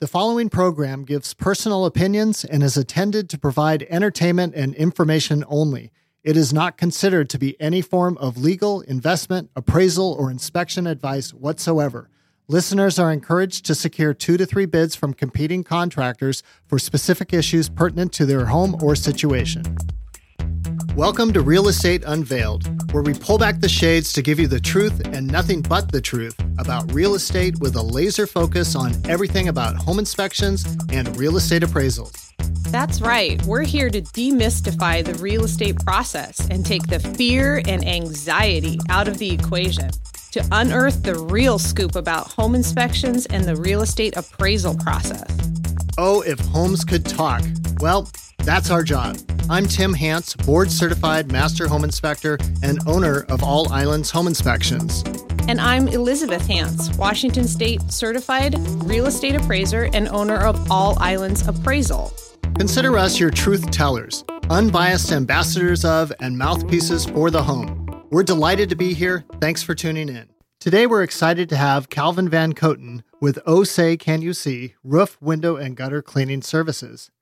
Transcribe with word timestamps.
The 0.00 0.06
following 0.06 0.48
program 0.48 1.02
gives 1.02 1.34
personal 1.34 1.84
opinions 1.84 2.44
and 2.44 2.62
is 2.62 2.76
intended 2.76 3.28
to 3.30 3.38
provide 3.38 3.84
entertainment 3.90 4.54
and 4.54 4.72
information 4.76 5.44
only. 5.48 5.90
It 6.22 6.36
is 6.36 6.52
not 6.52 6.76
considered 6.76 7.28
to 7.30 7.38
be 7.38 7.60
any 7.60 7.82
form 7.82 8.16
of 8.18 8.38
legal, 8.38 8.82
investment, 8.82 9.50
appraisal, 9.56 10.12
or 10.12 10.30
inspection 10.30 10.86
advice 10.86 11.34
whatsoever. 11.34 12.10
Listeners 12.46 13.00
are 13.00 13.10
encouraged 13.10 13.66
to 13.66 13.74
secure 13.74 14.14
two 14.14 14.36
to 14.36 14.46
three 14.46 14.66
bids 14.66 14.94
from 14.94 15.14
competing 15.14 15.64
contractors 15.64 16.44
for 16.64 16.78
specific 16.78 17.32
issues 17.32 17.68
pertinent 17.68 18.12
to 18.12 18.24
their 18.24 18.46
home 18.46 18.80
or 18.80 18.94
situation. 18.94 19.64
Welcome 20.98 21.32
to 21.34 21.42
Real 21.42 21.68
Estate 21.68 22.02
Unveiled, 22.04 22.92
where 22.92 23.04
we 23.04 23.14
pull 23.14 23.38
back 23.38 23.60
the 23.60 23.68
shades 23.68 24.12
to 24.14 24.20
give 24.20 24.40
you 24.40 24.48
the 24.48 24.58
truth 24.58 25.06
and 25.06 25.28
nothing 25.28 25.62
but 25.62 25.92
the 25.92 26.00
truth 26.00 26.34
about 26.58 26.92
real 26.92 27.14
estate 27.14 27.60
with 27.60 27.76
a 27.76 27.82
laser 27.82 28.26
focus 28.26 28.74
on 28.74 28.90
everything 29.08 29.46
about 29.46 29.76
home 29.76 30.00
inspections 30.00 30.64
and 30.90 31.16
real 31.16 31.36
estate 31.36 31.62
appraisals. 31.62 32.32
That's 32.72 33.00
right. 33.00 33.40
We're 33.44 33.62
here 33.62 33.90
to 33.90 34.02
demystify 34.02 35.04
the 35.04 35.14
real 35.22 35.44
estate 35.44 35.78
process 35.84 36.40
and 36.50 36.66
take 36.66 36.88
the 36.88 36.98
fear 36.98 37.62
and 37.68 37.86
anxiety 37.86 38.80
out 38.88 39.06
of 39.06 39.18
the 39.18 39.30
equation, 39.30 39.90
to 40.32 40.44
unearth 40.50 41.04
the 41.04 41.14
real 41.14 41.60
scoop 41.60 41.94
about 41.94 42.26
home 42.26 42.56
inspections 42.56 43.24
and 43.26 43.44
the 43.44 43.54
real 43.54 43.82
estate 43.82 44.16
appraisal 44.16 44.74
process. 44.74 45.30
Oh, 46.00 46.20
if 46.20 46.38
homes 46.38 46.84
could 46.84 47.04
talk. 47.04 47.42
Well, 47.80 48.08
that's 48.44 48.70
our 48.70 48.84
job. 48.84 49.18
I'm 49.50 49.66
Tim 49.66 49.92
Hance, 49.92 50.36
board 50.36 50.70
certified 50.70 51.32
master 51.32 51.66
home 51.66 51.82
inspector 51.82 52.38
and 52.62 52.78
owner 52.86 53.22
of 53.22 53.42
All 53.42 53.72
Islands 53.72 54.08
Home 54.12 54.28
Inspections. 54.28 55.02
And 55.48 55.60
I'm 55.60 55.88
Elizabeth 55.88 56.46
Hance, 56.46 56.96
Washington 56.96 57.48
State 57.48 57.82
certified 57.90 58.54
real 58.84 59.06
estate 59.06 59.34
appraiser 59.34 59.90
and 59.92 60.06
owner 60.10 60.36
of 60.36 60.70
All 60.70 60.96
Islands 61.00 61.44
Appraisal. 61.48 62.12
Consider 62.56 62.96
us 62.96 63.18
your 63.18 63.30
truth 63.30 63.68
tellers, 63.72 64.24
unbiased 64.50 65.10
ambassadors 65.10 65.84
of 65.84 66.12
and 66.20 66.38
mouthpieces 66.38 67.06
for 67.06 67.28
the 67.32 67.42
home. 67.42 68.04
We're 68.10 68.22
delighted 68.22 68.68
to 68.68 68.76
be 68.76 68.94
here. 68.94 69.24
Thanks 69.40 69.64
for 69.64 69.74
tuning 69.74 70.08
in. 70.08 70.28
Today, 70.60 70.88
we're 70.88 71.04
excited 71.04 71.48
to 71.50 71.56
have 71.56 71.88
Calvin 71.88 72.28
Van 72.28 72.52
Coten 72.52 73.04
with 73.20 73.38
Oh 73.46 73.62
Say 73.62 73.96
Can 73.96 74.22
You 74.22 74.32
See 74.32 74.74
Roof, 74.82 75.16
Window, 75.22 75.54
and 75.54 75.76
Gutter 75.76 76.02
Cleaning 76.02 76.42
Services. 76.42 77.12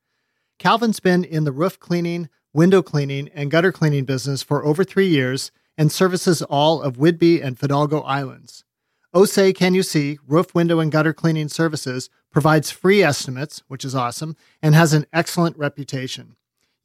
Calvin's 0.59 1.01
been 1.01 1.23
in 1.23 1.45
the 1.45 1.53
roof 1.53 1.79
cleaning, 1.79 2.31
window 2.55 2.81
cleaning, 2.81 3.29
and 3.35 3.51
gutter 3.51 3.73
cleaning 3.73 4.07
business 4.07 4.43
for 4.43 4.65
over 4.65 4.85
three 4.85 5.09
years 5.09 5.53
and 5.77 5.93
services 5.93 6.41
all 6.41 6.81
of 6.81 6.97
Whidbey 6.97 7.45
and 7.45 7.59
Fidalgo 7.59 8.01
Islands. 8.01 8.65
Oh 9.13 9.25
OSE 9.25 9.53
Can 9.55 9.75
You 9.75 9.83
See 9.83 10.19
Roof, 10.27 10.55
Window, 10.55 10.81
and 10.81 10.91
Gutter 10.91 11.13
Cleaning 11.13 11.49
Services 11.49 12.09
provides 12.33 12.71
free 12.71 13.03
estimates, 13.03 13.63
which 13.69 13.85
is 13.85 13.95
awesome, 13.95 14.35
and 14.63 14.75
has 14.75 14.95
an 14.95 15.05
excellent 15.13 15.59
reputation. 15.59 16.37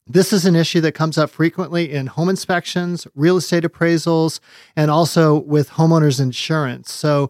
This 0.07 0.33
is 0.33 0.47
an 0.47 0.57
issue 0.57 0.81
that 0.81 0.93
comes 0.93 1.19
up 1.19 1.29
frequently 1.29 1.93
in 1.93 2.07
home 2.07 2.31
inspections, 2.31 3.07
real 3.15 3.37
estate 3.37 3.65
appraisals, 3.65 4.41
and 4.75 4.91
also 4.91 5.41
with 5.41 5.73
homeowners 5.73 6.19
insurance. 6.19 6.91
So, 6.91 7.29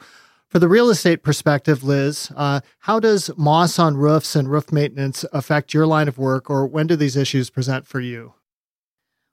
for 0.49 0.59
the 0.59 0.69
real 0.69 0.89
estate 0.89 1.23
perspective, 1.23 1.85
Liz, 1.85 2.33
uh, 2.35 2.61
how 2.81 2.99
does 2.99 3.31
moss 3.37 3.79
on 3.79 3.97
roofs 3.97 4.35
and 4.35 4.51
roof 4.51 4.73
maintenance 4.73 5.25
affect 5.33 5.75
your 5.75 5.87
line 5.87 6.09
of 6.09 6.19
work, 6.19 6.49
or 6.49 6.67
when 6.67 6.87
do 6.87 6.97
these 6.97 7.17
issues 7.17 7.51
present 7.51 7.87
for 7.87 8.01
you? 8.01 8.35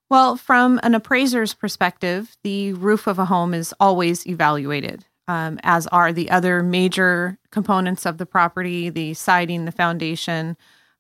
Well, 0.10 0.36
from 0.36 0.80
an 0.84 0.94
appraiser's 0.94 1.54
perspective, 1.54 2.36
the 2.44 2.74
roof 2.74 3.08
of 3.08 3.18
a 3.18 3.26
home 3.26 3.54
is 3.54 3.74
always 3.80 4.28
evaluated, 4.28 5.06
um, 5.28 5.60
as 5.64 5.88
are 5.88 6.14
the 6.14 6.30
other 6.30 6.62
major 6.62 7.40
components 7.50 8.06
of 8.06 8.18
the 8.18 8.26
property 8.26 8.90
the 8.90 9.14
siding, 9.14 9.66
the 9.66 9.72
foundation, 9.72 10.58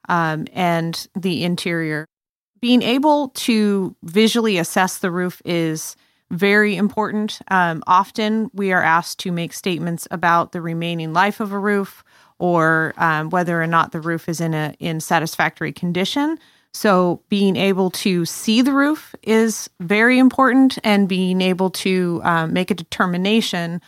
um, 0.09 0.47
and 0.53 1.07
the 1.15 1.43
interior. 1.43 2.07
Being 2.61 2.81
able 2.81 3.29
to 3.29 3.95
visually 4.01 4.57
assess 4.57 4.97
the 4.97 5.11
roof 5.11 5.41
is 5.45 5.95
very 6.35 6.75
important. 6.75 7.39
Um, 7.49 7.83
often 7.87 8.49
we 8.53 8.73
are 8.73 8.83
asked 8.83 9.19
to 9.19 9.31
make 9.31 9.53
statements 9.53 10.07
about 10.11 10.51
the 10.51 10.61
remaining 10.61 11.13
life 11.13 11.39
of 11.39 11.51
a 11.51 11.59
roof 11.59 12.03
or 12.37 12.93
um, 12.97 13.29
whether 13.29 13.61
or 13.61 13.67
not 13.67 13.91
the 13.91 14.01
roof 14.01 14.27
is 14.27 14.41
in 14.41 14.53
a 14.53 14.75
in 14.79 14.99
satisfactory 14.99 15.71
condition. 15.71 16.37
So 16.73 17.21
being 17.29 17.55
able 17.55 17.89
to 17.91 18.25
see 18.25 18.61
the 18.61 18.73
roof 18.73 19.15
is 19.23 19.69
very 19.79 20.19
important, 20.19 20.77
and 20.83 21.07
being 21.07 21.39
able 21.41 21.69
to 21.69 22.19
um, 22.23 22.51
make 22.51 22.69
a 22.71 22.75
determination 22.75 23.81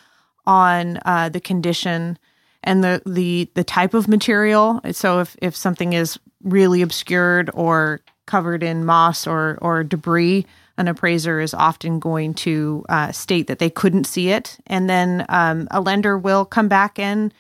on 0.45 0.97
uh, 1.05 1.27
the 1.29 1.41
condition 1.41 2.17
and 2.63 2.83
the, 2.83 3.01
the 3.05 3.49
the 3.53 3.63
type 3.63 3.93
of 3.93 4.07
material. 4.07 4.79
So 4.91 5.19
if 5.19 5.35
if 5.41 5.55
something 5.55 5.93
is 5.93 6.17
really 6.43 6.81
obscured 6.81 7.49
or 7.53 7.99
covered 8.25 8.63
in 8.63 8.85
moss 8.85 9.27
or 9.27 9.57
or 9.61 9.83
debris, 9.83 10.45
an 10.77 10.87
appraiser 10.87 11.39
is 11.39 11.53
often 11.53 11.99
going 11.99 12.33
to 12.35 12.85
uh, 12.89 13.11
state 13.11 13.47
that 13.47 13.59
they 13.59 13.69
couldn't 13.69 14.05
see 14.05 14.29
it, 14.29 14.57
and 14.67 14.89
then 14.89 15.25
um, 15.29 15.67
a 15.71 15.81
lender 15.81 16.17
will 16.17 16.45
come 16.45 16.67
back 16.67 16.99
and 16.99 17.33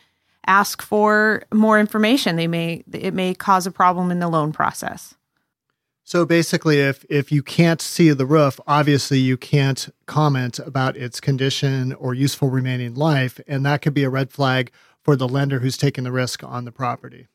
ask 0.47 0.81
for 0.81 1.43
more 1.53 1.79
information. 1.79 2.35
They 2.35 2.47
may 2.47 2.83
it 2.91 3.13
may 3.13 3.33
cause 3.35 3.67
a 3.67 3.71
problem 3.71 4.11
in 4.11 4.19
the 4.19 4.29
loan 4.29 4.51
process. 4.51 5.13
So 6.03 6.25
basically, 6.25 6.79
if 6.79 7.05
if 7.09 7.31
you 7.31 7.43
can't 7.43 7.81
see 7.81 8.09
the 8.11 8.25
roof, 8.25 8.59
obviously 8.65 9.19
you 9.19 9.37
can't 9.37 9.89
comment 10.05 10.57
about 10.59 10.95
its 10.95 11.19
condition 11.19 11.93
or 11.93 12.13
useful 12.13 12.49
remaining 12.49 12.95
life, 12.95 13.39
and 13.47 13.65
that 13.65 13.81
could 13.81 13.93
be 13.93 14.05
a 14.05 14.09
red 14.09 14.31
flag 14.31 14.71
for 15.03 15.15
the 15.15 15.27
lender 15.27 15.59
who's 15.59 15.77
taking 15.77 16.03
the 16.03 16.11
risk 16.11 16.43
on 16.43 16.65
the 16.65 16.71
property. 16.71 17.27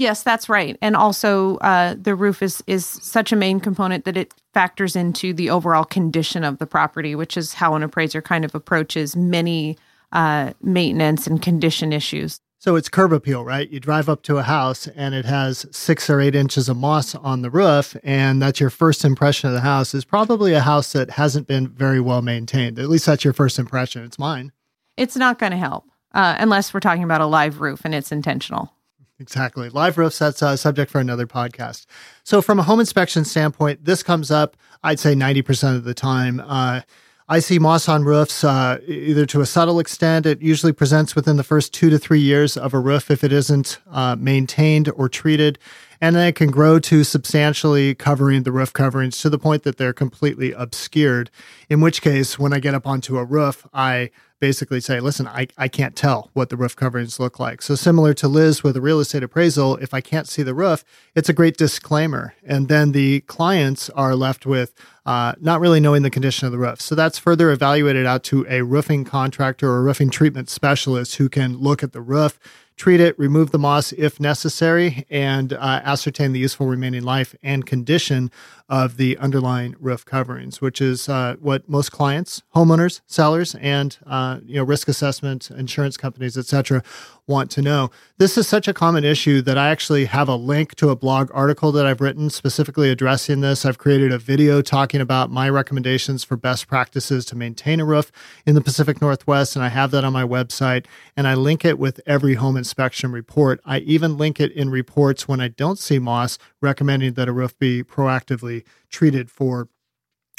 Yes, 0.00 0.22
that's 0.22 0.48
right. 0.48 0.78
And 0.80 0.96
also, 0.96 1.58
uh, 1.58 1.94
the 2.00 2.14
roof 2.14 2.42
is 2.42 2.64
is 2.66 2.86
such 2.86 3.32
a 3.32 3.36
main 3.36 3.60
component 3.60 4.06
that 4.06 4.16
it 4.16 4.32
factors 4.54 4.96
into 4.96 5.34
the 5.34 5.50
overall 5.50 5.84
condition 5.84 6.42
of 6.42 6.56
the 6.56 6.64
property, 6.64 7.14
which 7.14 7.36
is 7.36 7.52
how 7.52 7.74
an 7.74 7.82
appraiser 7.82 8.22
kind 8.22 8.42
of 8.42 8.54
approaches 8.54 9.14
many 9.14 9.76
uh, 10.12 10.54
maintenance 10.62 11.26
and 11.26 11.42
condition 11.42 11.92
issues. 11.92 12.40
So 12.60 12.76
it's 12.76 12.88
curb 12.88 13.12
appeal, 13.12 13.44
right? 13.44 13.68
You 13.68 13.78
drive 13.78 14.08
up 14.08 14.22
to 14.22 14.38
a 14.38 14.42
house 14.42 14.86
and 14.88 15.14
it 15.14 15.26
has 15.26 15.66
six 15.70 16.08
or 16.08 16.18
eight 16.18 16.34
inches 16.34 16.70
of 16.70 16.78
moss 16.78 17.14
on 17.14 17.42
the 17.42 17.50
roof, 17.50 17.94
and 18.02 18.40
that's 18.40 18.58
your 18.58 18.70
first 18.70 19.04
impression 19.04 19.48
of 19.50 19.54
the 19.54 19.60
house. 19.60 19.92
Is 19.92 20.06
probably 20.06 20.54
a 20.54 20.60
house 20.60 20.94
that 20.94 21.10
hasn't 21.10 21.46
been 21.46 21.68
very 21.68 22.00
well 22.00 22.22
maintained. 22.22 22.78
At 22.78 22.88
least 22.88 23.04
that's 23.04 23.22
your 23.22 23.34
first 23.34 23.58
impression. 23.58 24.02
It's 24.04 24.18
mine. 24.18 24.52
It's 24.96 25.16
not 25.16 25.38
going 25.38 25.52
to 25.52 25.58
help 25.58 25.84
uh, 26.14 26.36
unless 26.38 26.72
we're 26.72 26.80
talking 26.80 27.04
about 27.04 27.20
a 27.20 27.26
live 27.26 27.60
roof 27.60 27.84
and 27.84 27.94
it's 27.94 28.10
intentional. 28.10 28.72
Exactly. 29.20 29.68
Live 29.68 29.98
roofs, 29.98 30.18
that's 30.18 30.40
a 30.40 30.56
subject 30.56 30.90
for 30.90 30.98
another 30.98 31.26
podcast. 31.26 31.84
So, 32.24 32.40
from 32.40 32.58
a 32.58 32.62
home 32.62 32.80
inspection 32.80 33.26
standpoint, 33.26 33.84
this 33.84 34.02
comes 34.02 34.30
up, 34.30 34.56
I'd 34.82 34.98
say 34.98 35.14
90% 35.14 35.76
of 35.76 35.84
the 35.84 35.92
time. 35.92 36.40
Uh, 36.40 36.80
I 37.28 37.38
see 37.38 37.58
moss 37.58 37.86
on 37.86 38.02
roofs 38.02 38.42
uh, 38.42 38.78
either 38.88 39.26
to 39.26 39.42
a 39.42 39.46
subtle 39.46 39.78
extent. 39.78 40.24
It 40.24 40.40
usually 40.40 40.72
presents 40.72 41.14
within 41.14 41.36
the 41.36 41.44
first 41.44 41.72
two 41.74 41.90
to 41.90 41.98
three 41.98 42.18
years 42.18 42.56
of 42.56 42.72
a 42.72 42.80
roof 42.80 43.10
if 43.10 43.22
it 43.22 43.30
isn't 43.30 43.78
uh, 43.92 44.16
maintained 44.18 44.90
or 44.96 45.08
treated. 45.08 45.58
And 46.00 46.16
then 46.16 46.26
it 46.26 46.34
can 46.34 46.50
grow 46.50 46.78
to 46.80 47.04
substantially 47.04 47.94
covering 47.94 48.42
the 48.44 48.50
roof 48.50 48.72
coverings 48.72 49.20
to 49.20 49.28
the 49.28 49.38
point 49.38 49.64
that 49.64 49.76
they're 49.76 49.92
completely 49.92 50.52
obscured. 50.52 51.30
In 51.68 51.82
which 51.82 52.00
case, 52.00 52.38
when 52.38 52.54
I 52.54 52.58
get 52.58 52.74
up 52.74 52.86
onto 52.86 53.18
a 53.18 53.24
roof, 53.24 53.66
I 53.72 54.10
basically 54.40 54.80
say, 54.80 54.98
listen, 54.98 55.28
I, 55.28 55.46
I 55.56 55.68
can't 55.68 55.94
tell 55.94 56.30
what 56.32 56.48
the 56.48 56.56
roof 56.56 56.74
coverings 56.74 57.20
look 57.20 57.38
like. 57.38 57.62
So, 57.62 57.74
similar 57.74 58.14
to 58.14 58.26
Liz 58.26 58.62
with 58.62 58.76
a 58.76 58.80
real 58.80 58.98
estate 58.98 59.22
appraisal, 59.22 59.76
if 59.76 59.94
I 59.94 60.00
can't 60.00 60.26
see 60.26 60.42
the 60.42 60.54
roof, 60.54 60.84
it's 61.14 61.28
a 61.28 61.34
great 61.34 61.56
disclaimer. 61.56 62.34
And 62.42 62.68
then 62.68 62.92
the 62.92 63.20
clients 63.22 63.90
are 63.90 64.16
left 64.16 64.46
with 64.46 64.74
uh, 65.06 65.34
not 65.40 65.60
really 65.60 65.80
knowing 65.80 66.02
the 66.02 66.10
condition 66.10 66.46
of 66.46 66.52
the 66.52 66.58
roof. 66.58 66.80
So, 66.80 66.94
that's 66.94 67.18
further 67.18 67.50
evaluated 67.50 68.06
out 68.06 68.24
to 68.24 68.46
a 68.48 68.62
roofing 68.62 69.04
contractor 69.04 69.70
or 69.70 69.78
a 69.78 69.82
roofing 69.82 70.10
treatment 70.10 70.48
specialist 70.48 71.16
who 71.16 71.28
can 71.28 71.58
look 71.58 71.82
at 71.82 71.92
the 71.92 72.00
roof 72.00 72.38
treat 72.80 72.98
it, 72.98 73.18
remove 73.18 73.50
the 73.50 73.58
moss 73.58 73.92
if 73.92 74.18
necessary, 74.18 75.04
and 75.10 75.52
uh, 75.52 75.82
ascertain 75.84 76.32
the 76.32 76.38
useful 76.38 76.66
remaining 76.66 77.02
life 77.02 77.34
and 77.42 77.66
condition 77.66 78.30
of 78.70 78.96
the 78.96 79.18
underlying 79.18 79.74
roof 79.80 80.04
coverings, 80.04 80.60
which 80.60 80.80
is 80.80 81.08
uh, 81.08 81.34
what 81.40 81.68
most 81.68 81.90
clients, 81.90 82.44
homeowners, 82.54 83.00
sellers, 83.04 83.56
and 83.56 83.98
uh, 84.06 84.38
you 84.46 84.54
know 84.54 84.64
risk 84.64 84.86
assessment, 84.86 85.50
insurance 85.50 85.96
companies, 85.96 86.38
etc., 86.38 86.82
want 87.26 87.50
to 87.50 87.62
know. 87.62 87.90
This 88.18 88.36
is 88.36 88.48
such 88.48 88.68
a 88.68 88.74
common 88.74 89.04
issue 89.04 89.40
that 89.42 89.56
I 89.56 89.70
actually 89.70 90.06
have 90.06 90.28
a 90.28 90.34
link 90.34 90.74
to 90.76 90.90
a 90.90 90.96
blog 90.96 91.30
article 91.32 91.70
that 91.72 91.86
I've 91.86 92.00
written 92.00 92.28
specifically 92.28 92.90
addressing 92.90 93.40
this. 93.40 93.64
I've 93.64 93.78
created 93.78 94.12
a 94.12 94.18
video 94.18 94.62
talking 94.62 95.00
about 95.00 95.30
my 95.30 95.48
recommendations 95.48 96.24
for 96.24 96.36
best 96.36 96.66
practices 96.66 97.24
to 97.26 97.36
maintain 97.36 97.80
a 97.80 97.84
roof 97.84 98.10
in 98.46 98.54
the 98.54 98.60
Pacific 98.60 99.00
Northwest, 99.00 99.56
and 99.56 99.64
I 99.64 99.68
have 99.68 99.90
that 99.92 100.04
on 100.04 100.12
my 100.12 100.24
website. 100.24 100.86
And 101.16 101.26
I 101.26 101.34
link 101.34 101.64
it 101.64 101.78
with 101.78 102.00
every 102.06 102.34
home 102.34 102.56
inspection 102.56 103.12
report. 103.12 103.60
I 103.64 103.78
even 103.78 104.16
link 104.16 104.40
it 104.40 104.52
in 104.52 104.70
reports 104.70 105.26
when 105.26 105.40
I 105.40 105.48
don't 105.48 105.78
see 105.78 105.98
moss, 105.98 106.38
recommending 106.60 107.14
that 107.14 107.28
a 107.28 107.32
roof 107.32 107.58
be 107.58 107.82
proactively 107.82 108.59
treated 108.88 109.30
for 109.30 109.68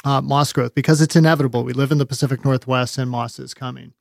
uh, 0.03 0.21
moss 0.21 0.51
growth 0.53 0.73
because 0.73 1.01
it's 1.01 1.15
inevitable. 1.15 1.63
We 1.63 1.73
live 1.73 1.91
in 1.91 1.97
the 1.97 2.05
Pacific 2.05 2.43
Northwest 2.43 2.97
and 2.97 3.09
moss 3.09 3.39
is 3.39 3.53
coming. 3.53 3.93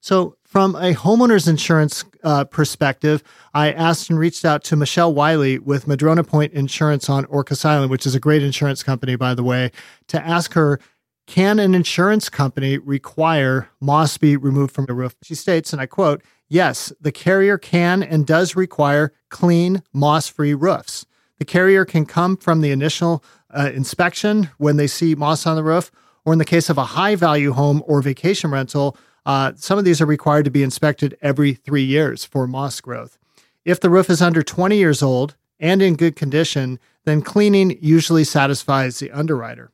So, 0.00 0.36
from 0.44 0.76
a 0.76 0.92
homeowner's 0.92 1.48
insurance 1.48 2.04
uh, 2.22 2.44
perspective, 2.44 3.22
I 3.54 3.72
asked 3.72 4.10
and 4.10 4.18
reached 4.18 4.44
out 4.44 4.62
to 4.64 4.76
Michelle 4.76 5.14
Wiley 5.14 5.58
with 5.58 5.88
Madrona 5.88 6.22
Point 6.22 6.52
Insurance 6.52 7.08
on 7.08 7.24
Orcas 7.24 7.64
Island, 7.64 7.90
which 7.90 8.04
is 8.04 8.14
a 8.14 8.20
great 8.20 8.42
insurance 8.42 8.82
company, 8.82 9.16
by 9.16 9.34
the 9.34 9.42
way, 9.42 9.70
to 10.08 10.22
ask 10.22 10.52
her 10.52 10.78
can 11.26 11.58
an 11.58 11.74
insurance 11.74 12.28
company 12.28 12.76
require 12.76 13.70
moss 13.80 14.18
be 14.18 14.36
removed 14.36 14.74
from 14.74 14.84
the 14.84 14.92
roof? 14.92 15.14
She 15.22 15.34
states, 15.34 15.72
and 15.72 15.80
I 15.80 15.86
quote, 15.86 16.22
Yes, 16.48 16.92
the 17.00 17.12
carrier 17.12 17.56
can 17.56 18.02
and 18.02 18.26
does 18.26 18.54
require 18.54 19.12
clean, 19.30 19.82
moss 19.94 20.28
free 20.28 20.52
roofs. 20.52 21.06
The 21.38 21.46
carrier 21.46 21.84
can 21.84 22.04
come 22.04 22.36
from 22.36 22.60
the 22.60 22.70
initial 22.70 23.24
uh, 23.54 23.70
inspection 23.74 24.50
when 24.58 24.76
they 24.76 24.86
see 24.86 25.14
moss 25.14 25.46
on 25.46 25.56
the 25.56 25.62
roof, 25.62 25.90
or 26.24 26.32
in 26.32 26.38
the 26.38 26.44
case 26.44 26.68
of 26.68 26.78
a 26.78 26.84
high 26.84 27.14
value 27.14 27.52
home 27.52 27.82
or 27.86 28.02
vacation 28.02 28.50
rental, 28.50 28.96
uh, 29.26 29.52
some 29.56 29.78
of 29.78 29.84
these 29.84 30.00
are 30.00 30.06
required 30.06 30.44
to 30.44 30.50
be 30.50 30.62
inspected 30.62 31.16
every 31.22 31.54
three 31.54 31.84
years 31.84 32.24
for 32.24 32.46
moss 32.46 32.80
growth. 32.80 33.18
If 33.64 33.80
the 33.80 33.90
roof 33.90 34.10
is 34.10 34.20
under 34.20 34.42
20 34.42 34.76
years 34.76 35.02
old 35.02 35.36
and 35.58 35.80
in 35.80 35.96
good 35.96 36.16
condition, 36.16 36.78
then 37.04 37.22
cleaning 37.22 37.78
usually 37.80 38.24
satisfies 38.24 38.98
the 38.98 39.10
underwriter. 39.10 39.70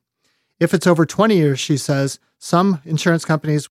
If 0.60 0.74
it's 0.74 0.86
over 0.86 1.06
20 1.06 1.36
years, 1.36 1.58
she 1.58 1.76
says, 1.76 2.18
some 2.38 2.80
insurance 2.84 3.24
companies 3.24 3.68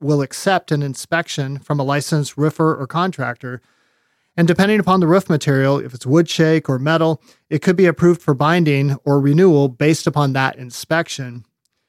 will 0.00 0.22
accept 0.22 0.70
an 0.70 0.82
inspection 0.82 1.58
from 1.58 1.80
a 1.80 1.84
licensed 1.84 2.36
roofer 2.36 2.74
or 2.74 2.86
contractor. 2.86 3.60
And 4.38 4.46
depending 4.46 4.78
upon 4.78 5.00
the 5.00 5.08
roof 5.08 5.28
material, 5.28 5.80
if 5.80 5.92
it's 5.94 6.06
wood 6.06 6.30
shake 6.30 6.68
or 6.68 6.78
metal, 6.78 7.20
it 7.50 7.60
could 7.60 7.74
be 7.74 7.86
approved 7.86 8.22
for 8.22 8.34
binding 8.34 8.96
or 9.04 9.20
renewal 9.20 9.68
based 9.68 10.06
upon 10.06 10.32
that 10.34 10.54
inspection. 10.54 11.44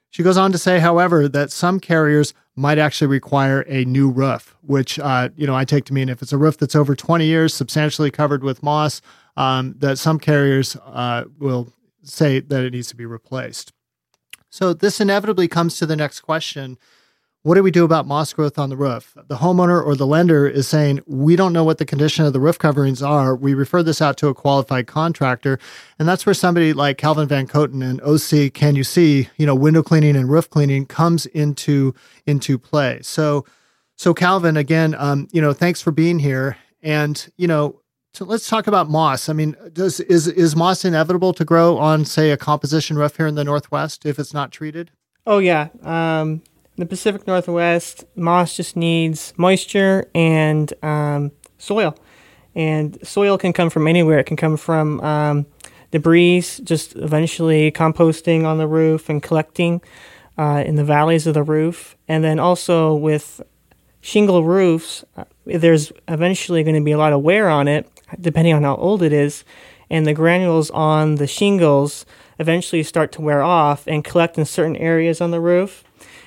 She 0.09 0.23
goes 0.23 0.35
on 0.35 0.51
to 0.53 0.57
say, 0.57 0.79
however, 0.79 1.29
that 1.29 1.51
some 1.51 1.79
carriers 1.79 2.33
might 2.55 2.79
actually 2.79 3.05
require 3.05 3.61
a 3.67 3.85
new 3.85 4.09
roof, 4.09 4.57
which 4.63 4.97
uh, 4.97 5.29
you 5.35 5.45
know 5.45 5.53
I 5.53 5.63
take 5.63 5.85
to 5.85 5.93
mean 5.93 6.09
if 6.09 6.23
it's 6.23 6.33
a 6.33 6.39
roof 6.39 6.57
that's 6.57 6.73
over 6.73 6.95
20 6.95 7.23
years, 7.23 7.53
substantially 7.53 8.09
covered 8.09 8.43
with 8.43 8.63
moss, 8.63 8.99
um, 9.37 9.75
that 9.77 9.99
some 9.99 10.17
carriers 10.17 10.75
uh, 10.87 11.25
will 11.37 11.71
say 12.01 12.39
that 12.39 12.65
it 12.65 12.73
needs 12.73 12.87
to 12.87 12.95
be 12.95 13.05
replaced. 13.05 13.73
So 14.49 14.73
this 14.73 14.99
inevitably 14.99 15.47
comes 15.47 15.77
to 15.77 15.85
the 15.85 15.95
next 15.95 16.21
question. 16.21 16.79
What 17.43 17.55
do 17.55 17.63
we 17.63 17.71
do 17.71 17.85
about 17.85 18.05
moss 18.05 18.33
growth 18.33 18.59
on 18.59 18.69
the 18.69 18.75
roof? 18.75 19.15
The 19.27 19.37
homeowner 19.37 19.81
or 19.81 19.95
the 19.95 20.05
lender 20.05 20.45
is 20.45 20.67
saying, 20.67 20.99
We 21.05 21.37
don't 21.37 21.53
know 21.53 21.63
what 21.63 21.77
the 21.77 21.85
condition 21.85 22.25
of 22.25 22.33
the 22.33 22.39
roof 22.39 22.59
coverings 22.59 23.01
are. 23.01 23.33
We 23.33 23.53
refer 23.53 23.81
this 23.81 24.01
out 24.01 24.17
to 24.17 24.27
a 24.27 24.33
qualified 24.33 24.87
contractor. 24.87 25.57
And 25.97 26.07
that's 26.07 26.25
where 26.25 26.33
somebody 26.33 26.73
like 26.73 26.97
Calvin 26.97 27.29
Van 27.29 27.47
Coten 27.47 27.81
and 27.81 28.01
OC 28.01 28.53
Can 28.53 28.75
You 28.75 28.83
See, 28.83 29.29
you 29.37 29.45
know, 29.45 29.55
window 29.55 29.81
cleaning 29.81 30.17
and 30.17 30.29
roof 30.29 30.49
cleaning 30.49 30.85
comes 30.85 31.27
into 31.27 31.95
into 32.25 32.59
play. 32.59 32.99
So 33.03 33.45
so 33.95 34.13
Calvin, 34.13 34.57
again, 34.57 34.95
um, 34.97 35.27
you 35.31 35.41
know, 35.41 35.53
thanks 35.53 35.81
for 35.81 35.91
being 35.91 36.19
here. 36.19 36.57
And, 36.81 37.29
you 37.37 37.47
know, 37.47 37.81
so 38.13 38.25
let's 38.25 38.47
talk 38.49 38.67
about 38.67 38.89
moss. 38.89 39.29
I 39.29 39.33
mean, 39.33 39.55
does 39.71 39.99
is 40.01 40.27
is 40.27 40.55
moss 40.55 40.83
inevitable 40.83 41.33
to 41.33 41.45
grow 41.45 41.77
on, 41.77 42.05
say, 42.05 42.31
a 42.31 42.37
composition 42.37 42.97
roof 42.97 43.17
here 43.17 43.27
in 43.27 43.35
the 43.35 43.43
Northwest 43.43 44.05
if 44.05 44.19
it's 44.19 44.33
not 44.33 44.51
treated? 44.51 44.91
Oh 45.25 45.37
yeah, 45.39 45.67
um, 45.83 46.41
the 46.79 46.85
Pacific 46.85 47.27
Northwest, 47.27 48.05
moss 48.15 48.55
just 48.55 48.77
needs 48.77 49.33
moisture 49.35 50.09
and 50.15 50.73
um, 50.81 51.31
soil, 51.57 51.93
and 52.55 52.97
soil 53.05 53.37
can 53.37 53.51
come 53.51 53.69
from 53.69 53.85
anywhere. 53.85 54.19
It 54.19 54.25
can 54.25 54.37
come 54.37 54.55
from 54.55 55.01
um, 55.01 55.45
debris, 55.91 56.41
just 56.63 56.95
eventually 56.95 57.69
composting 57.71 58.45
on 58.45 58.59
the 58.59 58.67
roof 58.67 59.09
and 59.09 59.21
collecting 59.21 59.81
uh, 60.37 60.63
in 60.65 60.75
the 60.75 60.85
valleys 60.85 61.27
of 61.27 61.33
the 61.33 61.43
roof, 61.43 61.97
and 62.07 62.23
then 62.23 62.39
also 62.39 62.95
with 62.95 63.41
shingle 63.99 64.45
roofs, 64.45 65.03
uh, 65.17 65.25
there's 65.45 65.91
eventually 66.07 66.63
going 66.63 66.75
to 66.75 66.81
be 66.81 66.93
a 66.93 66.97
lot 66.97 67.11
of 67.11 67.21
wear 67.21 67.49
on 67.49 67.67
it, 67.67 67.89
depending 68.21 68.53
on 68.53 68.63
how 68.63 68.77
old 68.77 69.03
it 69.03 69.11
is, 69.11 69.43
and 69.89 70.07
the 70.07 70.13
granules 70.13 70.71
on 70.71 71.15
the 71.15 71.27
shingles 71.27 72.05
eventually 72.39 72.83
start 72.83 73.11
to 73.11 73.21
wear 73.21 73.43
off 73.43 73.85
and 73.85 74.05
collect 74.05 74.37
in 74.37 74.45
certain 74.45 74.77
areas 74.77 75.19
on 75.19 75.31
the 75.31 75.41
roof, 75.41 75.83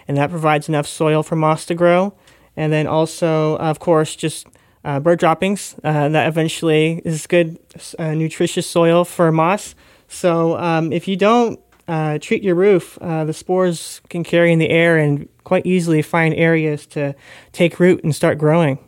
and 0.09 0.17
that 0.17 0.31
provides 0.31 0.69
enough 0.69 0.87
soil 0.87 1.23
for 1.23 1.37
moss 1.37 1.65
to 1.67 1.75
grow. 1.75 2.15
And 2.57 2.73
then 2.73 2.87
also, 2.87 3.57
of 3.57 3.79
course, 3.79 4.15
just 4.15 4.47
uh, 4.85 5.01
bird 5.01 5.19
droppings 5.19 5.77
uh, 5.85 6.09
that 6.09 6.29
eventually 6.29 7.01
is 7.05 7.27
good, 7.27 7.59
uh, 7.99 8.15
nutritious 8.15 8.67
soil 8.67 9.05
for 9.05 9.31
moss. 9.33 9.75
So 10.09 10.59
um, 10.59 10.93
if 10.93 11.09
you 11.09 11.17
don't 11.17 11.59
uh, 11.89 12.19
treat 12.19 12.43
your 12.43 12.55
roof, 12.55 12.99
uh, 13.01 13.25
the 13.25 13.33
spores 13.33 14.01
can 14.09 14.25
carry 14.25 14.53
in 14.53 14.59
the 14.59 14.71
air 14.71 14.99
and 14.99 15.29
quite 15.45 15.67
easily 15.67 16.03
find 16.03 16.35
areas 16.35 16.87
to 16.89 17.15
take 17.53 17.81
root 17.81 18.03
and 18.05 18.15
start 18.15 18.39
growing. 18.39 18.79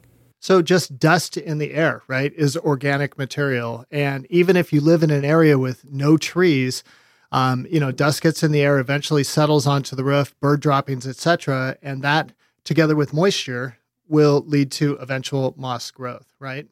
So 0.40 0.61
just 0.61 0.99
dust 0.99 1.38
in 1.38 1.56
the 1.56 1.72
air, 1.72 2.02
right, 2.06 2.31
is 2.37 2.56
organic 2.58 3.16
material. 3.16 3.87
And 3.90 4.26
even 4.28 4.56
if 4.56 4.75
you 4.75 4.82
live 4.82 5.02
in 5.02 5.11
an 5.11 5.25
area 5.25 5.58
with 5.58 5.87
no 5.90 6.19
trees, 6.19 6.84
um, 7.32 7.67
you 7.71 7.81
know, 7.81 7.91
dust 7.91 8.23
gets 8.23 8.43
in 8.43 8.53
the 8.53 8.61
air, 8.61 8.79
eventually 8.79 9.25
settles 9.25 9.67
onto 9.67 9.97
the 9.97 10.05
roof, 10.05 10.38
bird 10.41 10.61
droppings, 10.61 11.06
etc., 11.06 11.76
and 11.82 12.03
that 12.03 12.32
together 12.65 12.97
with 12.97 13.12
moisture 13.12 13.79
will 14.09 14.44
lead 14.47 14.71
to 14.73 14.94
eventual 14.94 15.55
moss 15.56 15.91
growth, 15.91 16.26
right? 16.38 16.67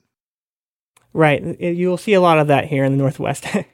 Right. 1.13 1.61
You'll 1.61 1.99
see 1.99 2.15
a 2.15 2.21
lot 2.21 2.39
of 2.39 2.47
that 2.47 2.67
here 2.67 2.85
in 2.85 2.93
the 2.93 2.99
Northwest. 2.99 3.47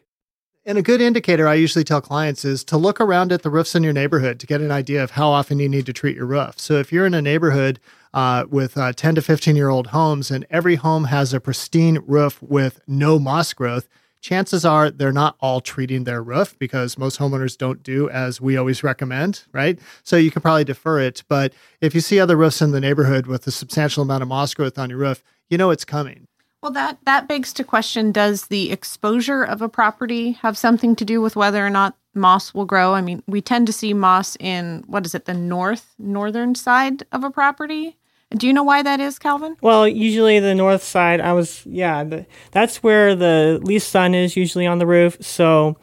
And 0.69 0.77
a 0.77 0.83
good 0.83 1.01
indicator 1.01 1.49
I 1.49 1.55
usually 1.55 1.83
tell 1.83 2.03
clients 2.03 2.45
is 2.45 2.63
to 2.65 2.77
look 2.77 3.01
around 3.01 3.33
at 3.33 3.41
the 3.41 3.49
roofs 3.49 3.75
in 3.75 3.83
your 3.83 3.95
neighborhood 3.95 4.39
to 4.41 4.47
get 4.47 4.61
an 4.61 4.71
idea 4.71 5.03
of 5.03 5.13
how 5.13 5.31
often 5.31 5.59
you 5.59 5.67
need 5.67 5.87
to 5.87 5.95
treat 5.95 6.15
your 6.15 6.27
roof. 6.27 6.59
So 6.61 6.75
if 6.75 6.93
you're 6.93 7.07
in 7.07 7.15
a 7.15 7.23
neighborhood 7.23 7.81
uh, 8.13 8.45
with 8.51 8.77
uh, 8.77 8.93
10 8.93 9.15
to 9.15 9.23
15 9.23 9.57
year 9.57 9.71
old 9.71 9.87
homes 9.87 10.31
and 10.31 10.45
every 10.51 10.75
home 10.75 11.05
has 11.05 11.33
a 11.33 11.41
pristine 11.41 12.01
roof 12.07 12.43
with 12.43 12.83
no 12.87 13.19
moss 13.19 13.55
growth, 13.55 13.89
chances 14.21 14.65
are 14.65 14.91
they're 14.91 15.13
not 15.13 15.37
all 15.41 15.61
treating 15.61 16.05
their 16.05 16.23
roof 16.23 16.59
because 16.59 16.99
most 16.99 17.19
homeowners 17.19 17.57
don't 17.57 17.83
do 17.83 18.09
as 18.11 18.41
we 18.41 18.57
always 18.57 18.83
recommend, 18.83 19.45
right? 19.53 19.79
So 20.03 20.17
you 20.17 20.31
can 20.31 20.43
probably 20.43 20.65
defer 20.65 21.01
it. 21.01 21.23
But 21.29 21.53
if 21.81 21.95
you 21.95 22.01
see 22.01 22.21
other 22.21 22.37
roofs 22.37 22.63
in 22.63 22.73
the 22.73 22.81
neighborhood 22.81 23.27
with 23.27 23.47
a 23.47 23.51
substantial 23.51 24.03
amount 24.03 24.23
of 24.23 24.29
moss 24.29 24.55
growth 24.55 24.79
on 24.79 24.91
your 24.91 24.99
roof, 24.99 25.23
you 25.49 25.59
know 25.59 25.71
it's 25.71 25.85
coming. 25.85 26.27
Well, 26.63 26.73
that 26.73 26.99
that 27.05 27.29
begs 27.29 27.53
to 27.55 27.65
question: 27.65 28.11
Does 28.11 28.47
the 28.47 28.73
exposure 28.73 29.45
of 29.45 29.63
a 29.63 29.69
property 29.69 30.33
have 30.33 30.59
something 30.59 30.97
to 30.97 31.05
do 31.05 31.21
with 31.21 31.37
whether 31.37 31.65
or 31.65 31.71
not 31.71 31.97
moss 32.15 32.53
will 32.53 32.65
grow? 32.65 32.95
I 32.95 33.01
mean, 33.01 33.23
we 33.29 33.41
tend 33.41 33.69
to 33.69 33.73
see 33.73 33.95
moss 33.95 34.37
in 34.41 34.83
what 34.89 35.07
is 35.07 35.15
it, 35.15 35.27
the 35.27 35.35
north 35.35 35.95
northern 35.99 36.57
side 36.57 37.05
of 37.13 37.23
a 37.23 37.31
property. 37.31 37.98
Do 38.37 38.47
you 38.47 38.53
know 38.53 38.63
why 38.63 38.83
that 38.83 39.01
is, 39.01 39.19
Calvin? 39.19 39.57
Well, 39.63 39.89
usually 39.89 40.39
the 40.39 40.55
north 40.55 40.83
side. 40.83 41.21
I 41.21 41.33
was 41.33 41.65
yeah, 41.67 42.05
the, 42.05 42.27
that's 42.51 42.83
where 42.83 43.15
the 43.15 43.59
least 43.63 43.89
sun 43.89 44.15
is 44.15 44.37
usually 44.37 44.67
on 44.67 44.79
the 44.79 44.87
roof. 44.87 45.17
So. 45.21 45.77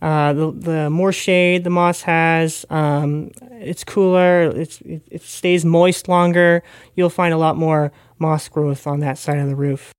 Uh, 0.00 0.32
the, 0.32 0.52
the 0.52 0.90
more 0.90 1.10
shade 1.10 1.64
the 1.64 1.70
moss 1.70 2.02
has, 2.02 2.64
um, 2.70 3.32
it's 3.54 3.82
cooler. 3.82 4.42
It's, 4.42 4.80
it, 4.82 5.02
it 5.10 5.22
stays 5.22 5.64
moist 5.64 6.06
longer. 6.06 6.62
You'll 6.94 7.10
find 7.10 7.34
a 7.34 7.36
lot 7.36 7.56
more 7.56 7.90
moss 8.20 8.48
growth 8.48 8.86
on 8.86 9.00
that 9.00 9.18
side 9.18 9.38
of 9.38 9.48
the 9.48 9.56
roof 9.56 9.92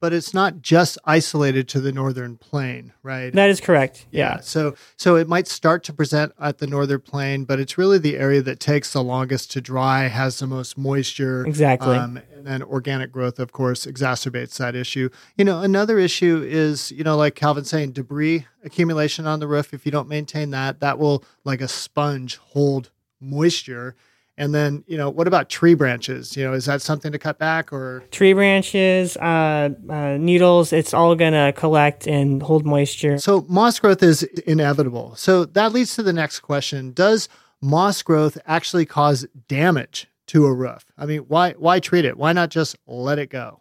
but 0.00 0.14
it's 0.14 0.32
not 0.32 0.62
just 0.62 0.98
isolated 1.04 1.68
to 1.68 1.80
the 1.80 1.92
northern 1.92 2.36
plane, 2.36 2.92
right? 3.02 3.32
That 3.32 3.50
is 3.50 3.60
correct. 3.60 4.06
Yeah. 4.10 4.36
yeah. 4.36 4.40
So 4.40 4.74
so 4.96 5.16
it 5.16 5.28
might 5.28 5.46
start 5.46 5.84
to 5.84 5.92
present 5.92 6.32
at 6.40 6.58
the 6.58 6.66
northern 6.66 7.00
plane, 7.00 7.44
but 7.44 7.60
it's 7.60 7.76
really 7.76 7.98
the 7.98 8.16
area 8.16 8.42
that 8.42 8.58
takes 8.58 8.92
the 8.92 9.02
longest 9.02 9.50
to 9.52 9.60
dry, 9.60 10.08
has 10.08 10.38
the 10.38 10.46
most 10.46 10.78
moisture. 10.78 11.46
Exactly. 11.46 11.96
Um, 11.96 12.20
and 12.34 12.46
then 12.46 12.62
organic 12.62 13.12
growth, 13.12 13.38
of 13.38 13.52
course, 13.52 13.84
exacerbates 13.84 14.56
that 14.56 14.74
issue. 14.74 15.10
You 15.36 15.44
know, 15.44 15.60
another 15.60 15.98
issue 15.98 16.42
is, 16.42 16.90
you 16.90 17.04
know, 17.04 17.16
like 17.16 17.34
Calvin 17.34 17.64
saying, 17.64 17.92
debris 17.92 18.46
accumulation 18.64 19.26
on 19.26 19.40
the 19.40 19.46
roof. 19.46 19.74
If 19.74 19.84
you 19.84 19.92
don't 19.92 20.08
maintain 20.08 20.50
that, 20.50 20.80
that 20.80 20.98
will, 20.98 21.22
like 21.44 21.60
a 21.60 21.68
sponge, 21.68 22.36
hold 22.38 22.90
moisture 23.20 23.94
And 24.40 24.54
then, 24.54 24.84
you 24.86 24.96
know, 24.96 25.10
what 25.10 25.26
about 25.26 25.50
tree 25.50 25.74
branches? 25.74 26.34
You 26.34 26.44
know, 26.44 26.54
is 26.54 26.64
that 26.64 26.80
something 26.80 27.12
to 27.12 27.18
cut 27.18 27.38
back 27.38 27.74
or? 27.74 28.02
Tree 28.10 28.32
branches, 28.32 29.18
uh, 29.18 29.68
uh, 29.86 30.16
needles, 30.16 30.72
it's 30.72 30.94
all 30.94 31.14
going 31.14 31.34
to 31.34 31.52
collect 31.54 32.06
and 32.06 32.42
hold 32.42 32.64
moisture. 32.64 33.18
So 33.18 33.44
moss 33.50 33.78
growth 33.78 34.02
is 34.02 34.22
inevitable. 34.22 35.14
So 35.16 35.44
that 35.44 35.72
leads 35.72 35.94
to 35.96 36.02
the 36.02 36.14
next 36.14 36.40
question. 36.40 36.92
Does 36.92 37.28
moss 37.60 38.00
growth 38.00 38.38
actually 38.46 38.86
cause 38.86 39.26
damage 39.46 40.08
to 40.28 40.46
a 40.46 40.54
roof? 40.54 40.86
I 40.96 41.04
mean, 41.04 41.20
why, 41.28 41.52
why 41.58 41.78
treat 41.78 42.06
it? 42.06 42.16
Why 42.16 42.32
not 42.32 42.48
just 42.48 42.76
let 42.86 43.18
it 43.18 43.28
go? 43.28 43.60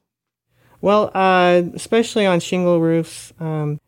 Well, 0.80 1.12
uh, 1.14 1.64
especially 1.74 2.26
on 2.26 2.40
shingle 2.40 2.80
roofs, 2.80 3.34
um, 3.42 3.82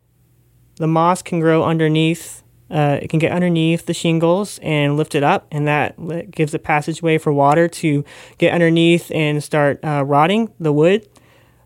the 0.76 0.88
moss 0.88 1.22
can 1.22 1.40
grow 1.40 1.64
underneath 1.64 2.41
uh, 2.72 3.00
it 3.02 3.10
can 3.10 3.20
get 3.20 3.32
underneath 3.32 3.86
the 3.86 3.94
shingles 3.94 4.60
and 4.64 4.96
lift 4.96 5.14
it 5.14 5.24
up, 5.24 5.46
and 5.52 5.68
that 5.68 6.32
gives 6.32 6.54
a 6.54 6.60
passageway 6.60 7.18
for 7.18 7.34
water 7.34 7.68
to 7.68 8.06
get 8.38 8.54
underneath 8.54 9.12
and 9.12 9.44
start 9.44 9.84
uh, 9.84 10.04
rotting 10.06 10.52
the 10.60 10.72
wood. 10.72 11.08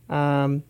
Um, 0.10 0.64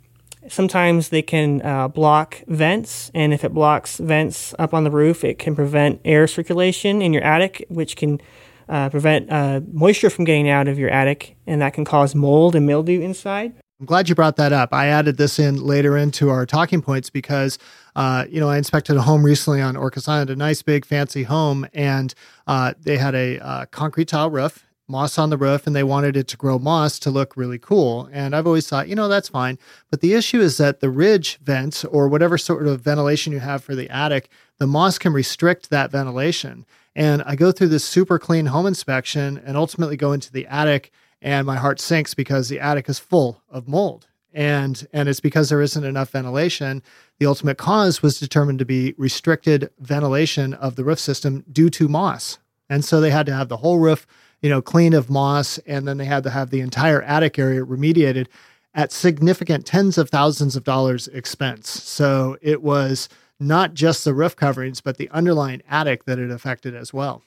sometimes 0.50 1.10
they 1.10 1.22
can 1.22 1.62
uh, 1.62 1.88
block 1.88 2.44
vents, 2.48 3.12
and 3.14 3.34
if 3.34 3.44
it 3.44 3.54
blocks 3.54 3.98
vents 3.98 4.54
up 4.60 4.74
on 4.74 4.84
the 4.84 4.92
roof, 4.92 5.24
it 5.24 5.40
can 5.40 5.56
prevent 5.56 6.02
air 6.04 6.28
circulation 6.28 7.02
in 7.02 7.14
your 7.14 7.24
attic, 7.24 7.66
which 7.70 7.96
can 7.96 8.20
uh, 8.68 8.90
prevent 8.90 9.32
uh, 9.32 9.62
moisture 9.72 10.10
from 10.10 10.26
getting 10.26 10.50
out 10.50 10.68
of 10.68 10.78
your 10.78 10.90
attic, 10.90 11.38
and 11.48 11.62
that 11.62 11.74
can 11.74 11.86
cause 11.86 12.14
mold 12.14 12.56
and 12.56 12.66
mildew 12.66 13.00
inside. 13.00 13.54
I'm 13.80 13.86
glad 13.86 14.08
you 14.08 14.16
brought 14.16 14.38
that 14.38 14.54
up. 14.54 14.74
I 14.74 14.88
added 14.88 15.18
this 15.18 15.38
in 15.38 15.62
later 15.62 15.98
into 15.98 16.30
our 16.30 16.46
talking 16.46 16.82
points 16.82 17.10
because, 17.10 17.60
uh, 17.94 18.24
you 18.30 18.40
know, 18.40 18.50
I 18.50 18.58
inspected 18.58 18.96
a 18.96 19.02
home 19.02 19.22
recently 19.22 19.62
on 19.62 19.76
Orcas 19.76 20.08
Island, 20.08 20.30
a 20.30 20.36
nice 20.38 20.62
big 20.62 20.86
fancy 20.86 21.24
home, 21.24 21.68
and 21.74 22.14
uh, 22.48 22.74
they 22.80 22.96
had 22.98 23.16
a 23.16 23.38
uh, 23.40 23.66
concrete 23.66 24.08
tile 24.08 24.30
roof, 24.30 24.66
moss 24.88 25.18
on 25.18 25.30
the 25.30 25.38
roof, 25.38 25.68
and 25.68 25.76
they 25.76 25.84
wanted 25.84 26.16
it 26.16 26.30
to 26.30 26.38
grow 26.38 26.58
moss 26.58 27.00
to 27.00 27.10
look 27.10 27.36
really 27.36 27.60
cool. 27.60 28.08
And 28.14 28.34
I've 28.34 28.48
always 28.48 28.70
thought, 28.70 28.88
you 28.88 28.96
know, 28.96 29.10
that's 29.10 29.28
fine. 29.28 29.60
But 29.92 30.00
the 30.00 30.14
issue 30.14 30.40
is 30.40 30.56
that 30.56 30.80
the 30.80 30.90
ridge 30.90 31.38
vents 31.44 31.84
or 31.84 32.08
whatever 32.08 32.38
sort 32.38 32.66
of 32.68 32.80
ventilation 32.80 33.34
you 33.34 33.40
have 33.40 33.62
for 33.62 33.76
the 33.76 33.90
attic, 33.90 34.30
the 34.58 34.68
moss 34.68 34.98
can 34.98 35.12
restrict 35.12 35.70
that 35.70 35.92
ventilation. 35.92 36.66
And 36.96 37.22
I 37.24 37.36
go 37.36 37.52
through 37.52 37.68
this 37.68 37.84
super 37.84 38.20
clean 38.20 38.46
home 38.46 38.68
inspection 38.68 39.38
and 39.46 39.58
ultimately 39.58 39.98
go 39.98 40.14
into 40.14 40.32
the 40.32 40.48
attic 40.48 40.94
and 41.22 41.46
my 41.48 41.56
heart 41.56 41.80
sinks 41.80 42.14
because 42.14 42.50
the 42.50 42.60
attic 42.60 42.90
is 42.90 43.00
full 43.00 43.42
of 43.50 43.68
mold. 43.68 44.08
And 44.34 44.86
and 44.92 45.08
it's 45.08 45.22
because 45.22 45.50
there 45.50 45.62
isn't 45.62 45.84
enough 45.84 46.12
ventilation. 46.12 46.84
The 47.20 47.26
ultimate 47.26 47.58
cause 47.58 48.02
was 48.02 48.20
determined 48.20 48.60
to 48.60 48.66
be 48.66 48.94
restricted 48.98 49.70
ventilation 49.80 50.54
of 50.54 50.76
the 50.76 50.84
roof 50.84 51.00
system 51.00 51.46
due 51.52 51.70
to 51.72 51.88
moss. 51.88 52.38
And 52.70 52.84
so 52.84 53.00
they 53.00 53.12
had 53.12 53.26
to 53.28 53.34
have 53.34 53.48
the 53.48 53.58
whole 53.58 53.80
roof 53.80 54.06
you 54.42 54.50
know 54.50 54.62
clean 54.62 54.94
of 54.94 55.10
moss 55.10 55.58
and 55.60 55.88
then 55.88 55.98
they 55.98 56.06
had 56.06 56.24
to 56.24 56.30
have 56.30 56.50
the 56.50 56.60
entire 56.60 57.02
attic 57.02 57.40
area 57.40 57.66
remediated 57.66 58.28
at 58.74 58.92
significant 58.92 59.66
tens 59.66 59.98
of 59.98 60.10
thousands 60.10 60.58
of 60.58 60.66
dollars 60.66 61.08
expense. 61.08 61.70
So 61.70 62.38
it 62.42 62.62
was 62.62 63.08
not 63.40 63.74
just 63.74 64.04
the 64.04 64.14
roof 64.14 64.36
coverings 64.36 64.82
but 64.82 64.98
the 64.98 65.10
underlying 65.12 65.62
attic 65.70 66.04
that 66.06 66.20
it 66.20 66.30
affected 66.30 66.76
as 66.76 66.94
well 66.94 67.24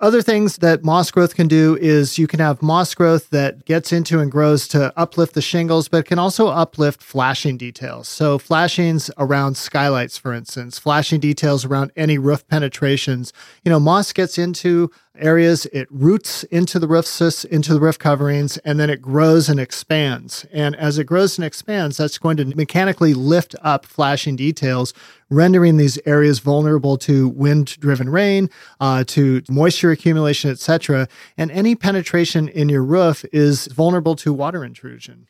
other 0.00 0.22
things 0.22 0.58
that 0.58 0.84
moss 0.84 1.10
growth 1.10 1.34
can 1.34 1.48
do 1.48 1.76
is 1.80 2.18
you 2.18 2.28
can 2.28 2.38
have 2.38 2.62
moss 2.62 2.94
growth 2.94 3.30
that 3.30 3.64
gets 3.64 3.92
into 3.92 4.20
and 4.20 4.30
grows 4.30 4.68
to 4.68 4.96
uplift 4.96 5.34
the 5.34 5.42
shingles, 5.42 5.88
but 5.88 6.04
can 6.04 6.18
also 6.18 6.48
uplift 6.48 7.02
flashing 7.02 7.56
details. 7.56 8.06
So, 8.08 8.38
flashings 8.38 9.10
around 9.18 9.56
skylights, 9.56 10.16
for 10.16 10.32
instance, 10.32 10.78
flashing 10.78 11.18
details 11.18 11.64
around 11.64 11.90
any 11.96 12.16
roof 12.16 12.46
penetrations. 12.46 13.32
You 13.64 13.70
know, 13.70 13.80
moss 13.80 14.12
gets 14.12 14.38
into 14.38 14.90
areas, 15.18 15.66
it 15.66 15.88
roots 15.90 16.44
into 16.44 16.78
the 16.78 16.88
roof 16.88 17.08
into 17.44 17.74
the 17.74 17.80
roof 17.80 17.98
coverings, 17.98 18.58
and 18.58 18.78
then 18.78 18.90
it 18.90 19.02
grows 19.02 19.48
and 19.48 19.60
expands. 19.60 20.46
And 20.52 20.74
as 20.76 20.98
it 20.98 21.04
grows 21.04 21.38
and 21.38 21.44
expands, 21.44 21.96
that's 21.96 22.18
going 22.18 22.36
to 22.38 22.44
mechanically 22.44 23.14
lift 23.14 23.54
up 23.62 23.86
flashing 23.86 24.36
details, 24.36 24.94
rendering 25.30 25.76
these 25.76 25.98
areas 26.06 26.38
vulnerable 26.38 26.96
to 26.98 27.28
wind-driven 27.28 28.08
rain, 28.08 28.50
uh, 28.80 29.04
to 29.08 29.42
moisture 29.48 29.90
accumulation, 29.90 30.50
etc. 30.50 31.08
And 31.36 31.50
any 31.50 31.74
penetration 31.74 32.48
in 32.48 32.68
your 32.68 32.84
roof 32.84 33.24
is 33.32 33.66
vulnerable 33.66 34.16
to 34.16 34.32
water 34.32 34.64
intrusion 34.64 35.28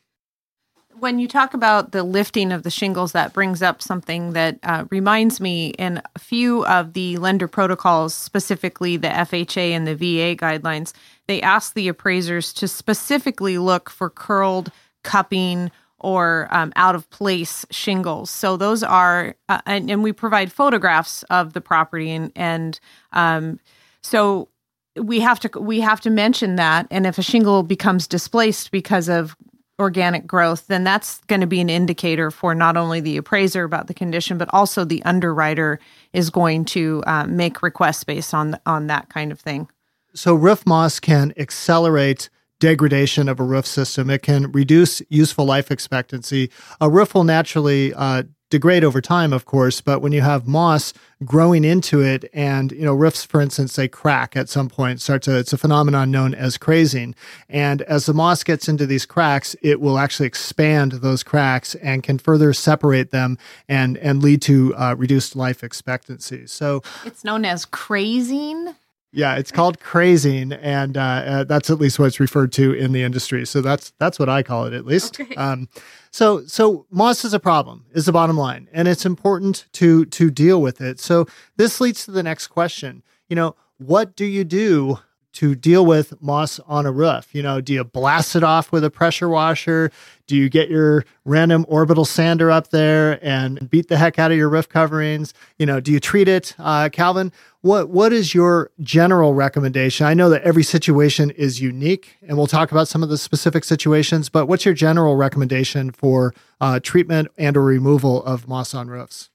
when 0.99 1.19
you 1.19 1.27
talk 1.27 1.53
about 1.53 1.91
the 1.91 2.03
lifting 2.03 2.51
of 2.51 2.63
the 2.63 2.69
shingles, 2.69 3.11
that 3.13 3.33
brings 3.33 3.61
up 3.61 3.81
something 3.81 4.33
that 4.33 4.59
uh, 4.63 4.85
reminds 4.89 5.39
me 5.39 5.69
in 5.71 6.01
a 6.15 6.19
few 6.19 6.65
of 6.65 6.93
the 6.93 7.17
lender 7.17 7.47
protocols, 7.47 8.13
specifically 8.13 8.97
the 8.97 9.07
FHA 9.07 9.71
and 9.71 9.87
the 9.87 9.95
VA 9.95 10.35
guidelines, 10.35 10.93
they 11.27 11.41
ask 11.41 11.73
the 11.73 11.87
appraisers 11.87 12.53
to 12.53 12.67
specifically 12.67 13.57
look 13.57 13.89
for 13.89 14.09
curled 14.09 14.71
cupping 15.03 15.71
or 15.99 16.47
um, 16.51 16.71
out 16.75 16.95
of 16.95 17.09
place 17.09 17.65
shingles. 17.71 18.29
So 18.29 18.57
those 18.57 18.83
are, 18.83 19.35
uh, 19.49 19.61
and, 19.65 19.89
and, 19.91 20.01
we 20.01 20.13
provide 20.13 20.51
photographs 20.51 21.23
of 21.23 21.53
the 21.53 21.61
property, 21.61 22.11
and 22.11 22.31
and 22.35 22.79
um, 23.11 23.59
so 24.01 24.47
we 24.95 25.19
have 25.19 25.39
to 25.41 25.59
we 25.59 25.81
have 25.81 26.01
to 26.01 26.09
mention 26.09 26.55
that. 26.55 26.87
And 26.89 27.05
if 27.05 27.17
a 27.17 27.21
shingle 27.21 27.63
becomes 27.63 28.07
displaced 28.07 28.71
because 28.71 29.09
of 29.09 29.35
organic 29.79 30.27
growth, 30.27 30.67
then 30.67 30.83
that's 30.83 31.19
going 31.27 31.41
to 31.41 31.47
be 31.47 31.61
an 31.61 31.69
indicator 31.69 32.29
for 32.29 32.53
not 32.53 32.77
only 32.77 32.99
the 32.99 33.17
appraiser 33.17 33.63
about 33.63 33.87
the 33.87 33.93
condition, 33.93 34.37
but 34.37 34.49
also 34.51 34.83
the 34.83 35.01
underwriter 35.03 35.79
is 36.13 36.29
going 36.29 36.65
to 36.65 37.03
um, 37.07 37.35
make 37.35 37.63
requests 37.63 38.03
based 38.03 38.33
on 38.33 38.59
on 38.65 38.87
that 38.87 39.09
kind 39.09 39.31
of 39.31 39.39
thing. 39.39 39.67
So 40.13 40.33
roof 40.35 40.65
moss 40.65 40.99
can 40.99 41.33
accelerate 41.37 42.29
degradation 42.59 43.29
of 43.29 43.39
a 43.39 43.43
roof 43.43 43.65
system. 43.65 44.09
It 44.09 44.21
can 44.21 44.51
reduce 44.51 45.01
useful 45.09 45.45
life 45.45 45.71
expectancy. 45.71 46.51
A 46.81 46.89
roof 46.89 47.13
will 47.13 47.23
naturally 47.23 47.93
uh, 47.93 48.23
degrade 48.49 48.83
over 48.83 49.01
time, 49.01 49.31
of 49.31 49.45
course, 49.45 49.81
but 49.81 50.01
when 50.01 50.11
you 50.11 50.21
have 50.21 50.47
moss 50.47 50.93
growing 51.23 51.63
into 51.63 52.01
it 52.01 52.29
and, 52.33 52.71
you 52.71 52.83
know, 52.83 52.93
roofs, 52.93 53.23
for 53.23 53.41
instance, 53.41 53.75
they 53.75 53.87
crack 53.87 54.35
at 54.35 54.49
some 54.49 54.69
point, 54.69 55.01
start 55.01 55.21
to, 55.21 55.37
it's 55.37 55.53
a 55.53 55.57
phenomenon 55.57 56.09
known 56.09 56.33
as 56.33 56.57
crazing. 56.57 57.13
And 57.47 57.81
as 57.83 58.05
the 58.05 58.13
moss 58.13 58.43
gets 58.43 58.67
into 58.67 58.85
these 58.85 59.05
cracks, 59.05 59.55
it 59.61 59.79
will 59.79 59.97
actually 59.99 60.27
expand 60.27 60.93
those 60.93 61.23
cracks 61.23 61.75
and 61.75 62.01
can 62.01 62.17
further 62.17 62.53
separate 62.53 63.11
them 63.11 63.37
and, 63.67 63.97
and 63.97 64.23
lead 64.23 64.41
to 64.43 64.73
uh, 64.75 64.95
reduced 64.97 65.35
life 65.35 65.63
expectancy. 65.63 66.47
So 66.47 66.81
it's 67.05 67.23
known 67.23 67.45
as 67.45 67.65
crazing. 67.65 68.75
Yeah, 69.11 69.37
it's 69.37 69.51
called 69.51 69.79
crazing, 69.79 70.53
and 70.53 70.95
uh, 70.95 71.01
uh, 71.01 71.43
that's 71.43 71.71
at 71.71 71.79
least 71.79 71.97
what 71.97 72.05
it's 72.05 72.19
referred 72.19 72.51
to 72.53 72.73
in 72.73 72.91
the 72.91 73.01
industry. 73.01 73.43
So 73.43 73.59
that's 73.59 73.91
that's 73.97 74.19
what 74.19 74.29
I 74.29 74.43
call 74.43 74.65
it, 74.65 74.73
at 74.73 74.85
least. 74.85 75.19
Okay. 75.19 75.33
Um, 75.33 75.67
so 76.11 76.45
so 76.45 76.85
moss 76.89 77.23
is 77.23 77.33
a 77.33 77.39
problem, 77.39 77.85
is 77.93 78.05
the 78.05 78.11
bottom 78.11 78.37
line, 78.37 78.67
and 78.71 78.87
it's 78.87 79.05
important 79.05 79.65
to 79.73 80.05
to 80.05 80.29
deal 80.31 80.61
with 80.61 80.81
it. 80.81 80.99
So 80.99 81.27
this 81.57 81.79
leads 81.79 82.05
to 82.05 82.11
the 82.11 82.23
next 82.23 82.47
question. 82.47 83.03
You 83.27 83.35
know, 83.35 83.55
what 83.77 84.15
do 84.15 84.25
you 84.25 84.43
do 84.43 84.99
to 85.31 85.55
deal 85.55 85.85
with 85.85 86.19
moss 86.21 86.59
on 86.67 86.85
a 86.85 86.91
roof? 86.91 87.33
You 87.33 87.43
know, 87.43 87.61
do 87.61 87.73
you 87.73 87.83
blast 87.83 88.35
it 88.35 88.43
off 88.43 88.71
with 88.71 88.83
a 88.83 88.89
pressure 88.89 89.29
washer? 89.29 89.91
Do 90.27 90.35
you 90.35 90.49
get 90.49 90.69
your 90.69 91.05
random 91.23 91.65
orbital 91.67 92.05
sander 92.05 92.49
up 92.51 92.69
there 92.69 93.23
and 93.23 93.69
beat 93.69 93.87
the 93.87 93.97
heck 93.97 94.19
out 94.19 94.31
of 94.31 94.37
your 94.37 94.49
roof 94.49 94.67
coverings? 94.67 95.33
You 95.57 95.65
know, 95.65 95.79
do 95.79 95.91
you 95.91 95.99
treat 95.99 96.27
it, 96.27 96.55
uh, 96.57 96.89
Calvin? 96.91 97.31
What 97.61 97.89
What 97.89 98.13
is 98.13 98.33
your 98.33 98.71
general 98.79 99.33
recommendation? 99.33 100.05
I 100.05 100.13
know 100.13 100.29
that 100.29 100.41
every 100.43 100.63
situation 100.63 101.29
is 101.31 101.59
unique, 101.59 102.17
and 102.25 102.37
we'll 102.37 102.47
talk 102.47 102.71
about 102.71 102.87
some 102.87 103.03
of 103.03 103.09
the 103.09 103.17
specific 103.17 103.65
situations. 103.65 104.29
But 104.29 104.45
what's 104.45 104.63
your 104.63 104.73
general 104.73 105.17
recommendation 105.17 105.91
for 105.91 106.33
uh, 106.61 106.79
treatment 106.79 107.27
and 107.37 107.57
or 107.57 107.63
removal 107.63 108.23
of 108.23 108.47
moss 108.47 108.73
on 108.73 108.87
roofs? 108.87 109.29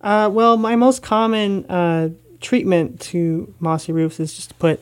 Uh, 0.00 0.30
well, 0.32 0.56
my 0.56 0.76
most 0.76 1.02
common 1.02 1.64
uh, 1.66 2.10
treatment 2.40 3.00
to 3.00 3.52
mossy 3.58 3.90
roofs 3.90 4.20
is 4.20 4.34
just 4.34 4.50
to 4.50 4.54
put 4.54 4.80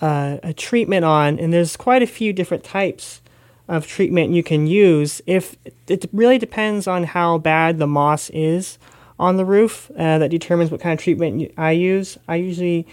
uh, 0.00 0.38
a 0.44 0.52
treatment 0.52 1.04
on, 1.04 1.36
and 1.38 1.52
there's 1.52 1.76
quite 1.76 2.02
a 2.02 2.06
few 2.06 2.32
different 2.32 2.62
types 2.62 3.22
of 3.66 3.88
treatment 3.88 4.32
you 4.32 4.44
can 4.44 4.68
use. 4.68 5.20
If 5.26 5.56
it 5.88 6.04
really 6.12 6.38
depends 6.38 6.86
on 6.86 7.04
how 7.04 7.38
bad 7.38 7.78
the 7.78 7.86
moss 7.88 8.30
is 8.30 8.78
on 9.20 9.36
the 9.36 9.44
roof, 9.44 9.90
uh, 9.96 10.18
that 10.18 10.30
determines 10.30 10.70
what 10.70 10.80
kind 10.80 10.98
of 10.98 11.02
treatment 11.02 11.52
I 11.56 11.72
use. 11.72 12.18
I 12.26 12.36
usually, 12.36 12.86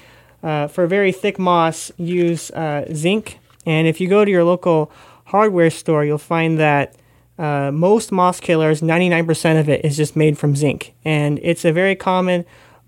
uh, 0.43 0.67
for 0.67 0.85
very 0.85 1.11
thick 1.11 1.39
moss, 1.39 1.91
use 1.97 2.51
uh, 2.51 2.85
zinc. 2.93 3.39
And 3.65 3.87
if 3.87 3.99
you 3.99 4.07
go 4.07 4.23
to 4.23 4.29
your 4.29 4.43
local 4.43 4.91
hardware 5.25 5.69
store, 5.69 6.05
you'll 6.05 6.17
find 6.17 6.59
that 6.59 6.95
uh, 7.39 7.71
most 7.71 8.11
moss 8.11 8.39
killers, 8.39 8.81
99% 8.81 9.59
of 9.59 9.69
it 9.69 9.83
is 9.83 9.97
just 9.97 10.15
made 10.15 10.37
from 10.37 10.55
zinc. 10.55 10.93
And 11.03 11.39
it's 11.41 11.65
a 11.65 11.71
very 11.71 11.95
common 11.95 12.45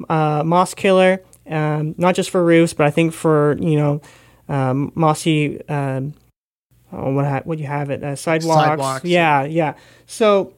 uh, 0.09 0.43
moss 0.45 0.73
killer 0.73 1.21
um, 1.49 1.95
not 1.97 2.15
just 2.15 2.29
for 2.29 2.43
roofs, 2.43 2.73
but 2.73 2.85
I 2.85 2.91
think 2.91 3.13
for 3.13 3.57
you 3.59 3.77
know 3.77 4.01
um, 4.47 4.91
mossy. 4.95 5.67
Um, 5.67 6.13
oh, 6.93 7.11
what 7.13 7.25
ha- 7.25 7.41
what 7.43 7.59
you 7.59 7.65
have 7.65 7.89
it 7.89 8.03
uh, 8.03 8.15
sidewalks. 8.15 8.65
sidewalks. 8.65 9.05
Yeah, 9.05 9.43
yeah. 9.43 9.73
So 10.05 10.53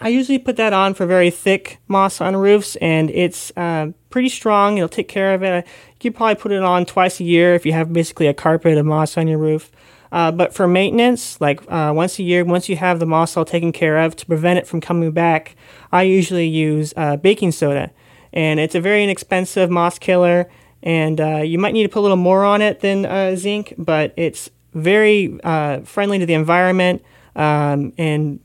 I 0.00 0.08
usually 0.08 0.38
put 0.38 0.56
that 0.56 0.72
on 0.72 0.94
for 0.94 1.06
very 1.06 1.30
thick 1.30 1.80
moss 1.88 2.20
on 2.20 2.36
roofs, 2.36 2.76
and 2.76 3.10
it's 3.10 3.52
uh, 3.56 3.88
pretty 4.10 4.28
strong. 4.28 4.78
It'll 4.78 4.88
take 4.88 5.08
care 5.08 5.34
of 5.34 5.42
it. 5.42 5.66
You 5.66 6.10
could 6.10 6.16
probably 6.16 6.36
put 6.36 6.52
it 6.52 6.62
on 6.62 6.86
twice 6.86 7.18
a 7.18 7.24
year 7.24 7.54
if 7.54 7.66
you 7.66 7.72
have 7.72 7.92
basically 7.92 8.28
a 8.28 8.34
carpet 8.34 8.78
of 8.78 8.86
moss 8.86 9.16
on 9.16 9.26
your 9.26 9.38
roof. 9.38 9.72
Uh, 10.12 10.30
but 10.30 10.54
for 10.54 10.68
maintenance, 10.68 11.40
like 11.40 11.60
uh, 11.70 11.92
once 11.94 12.18
a 12.18 12.22
year, 12.22 12.44
once 12.44 12.68
you 12.68 12.76
have 12.76 13.00
the 13.00 13.06
moss 13.06 13.36
all 13.36 13.44
taken 13.44 13.72
care 13.72 13.98
of, 13.98 14.14
to 14.16 14.26
prevent 14.26 14.58
it 14.58 14.66
from 14.66 14.80
coming 14.80 15.10
back, 15.10 15.56
I 15.92 16.04
usually 16.04 16.46
use 16.46 16.94
uh, 16.96 17.16
baking 17.16 17.52
soda. 17.52 17.90
And 18.32 18.60
it's 18.60 18.74
a 18.74 18.80
very 18.80 19.02
inexpensive 19.02 19.68
moss 19.68 19.98
killer, 19.98 20.48
and 20.82 21.20
uh, 21.20 21.38
you 21.38 21.58
might 21.58 21.74
need 21.74 21.82
to 21.82 21.88
put 21.88 22.00
a 22.00 22.02
little 22.02 22.16
more 22.16 22.44
on 22.44 22.62
it 22.62 22.80
than 22.80 23.04
uh, 23.04 23.34
zinc, 23.34 23.74
but 23.76 24.14
it's 24.16 24.48
very 24.74 25.38
uh, 25.42 25.80
friendly 25.80 26.18
to 26.20 26.26
the 26.26 26.34
environment. 26.34 27.02
Um, 27.34 27.92
and 27.98 28.40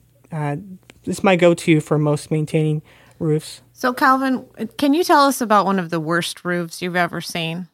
this 1.04 1.20
is 1.20 1.24
my 1.24 1.36
go 1.36 1.54
to 1.54 1.80
for 1.80 1.98
most 1.98 2.32
maintaining 2.32 2.82
roofs. 3.20 3.62
So, 3.74 3.94
Calvin, 3.94 4.46
can 4.78 4.94
you 4.94 5.04
tell 5.04 5.26
us 5.26 5.42
about 5.42 5.66
one 5.66 5.80
of 5.80 5.90
the 5.90 6.00
worst 6.00 6.46
roofs 6.46 6.82
you've 6.82 6.96
ever 6.96 7.22
seen? 7.22 7.68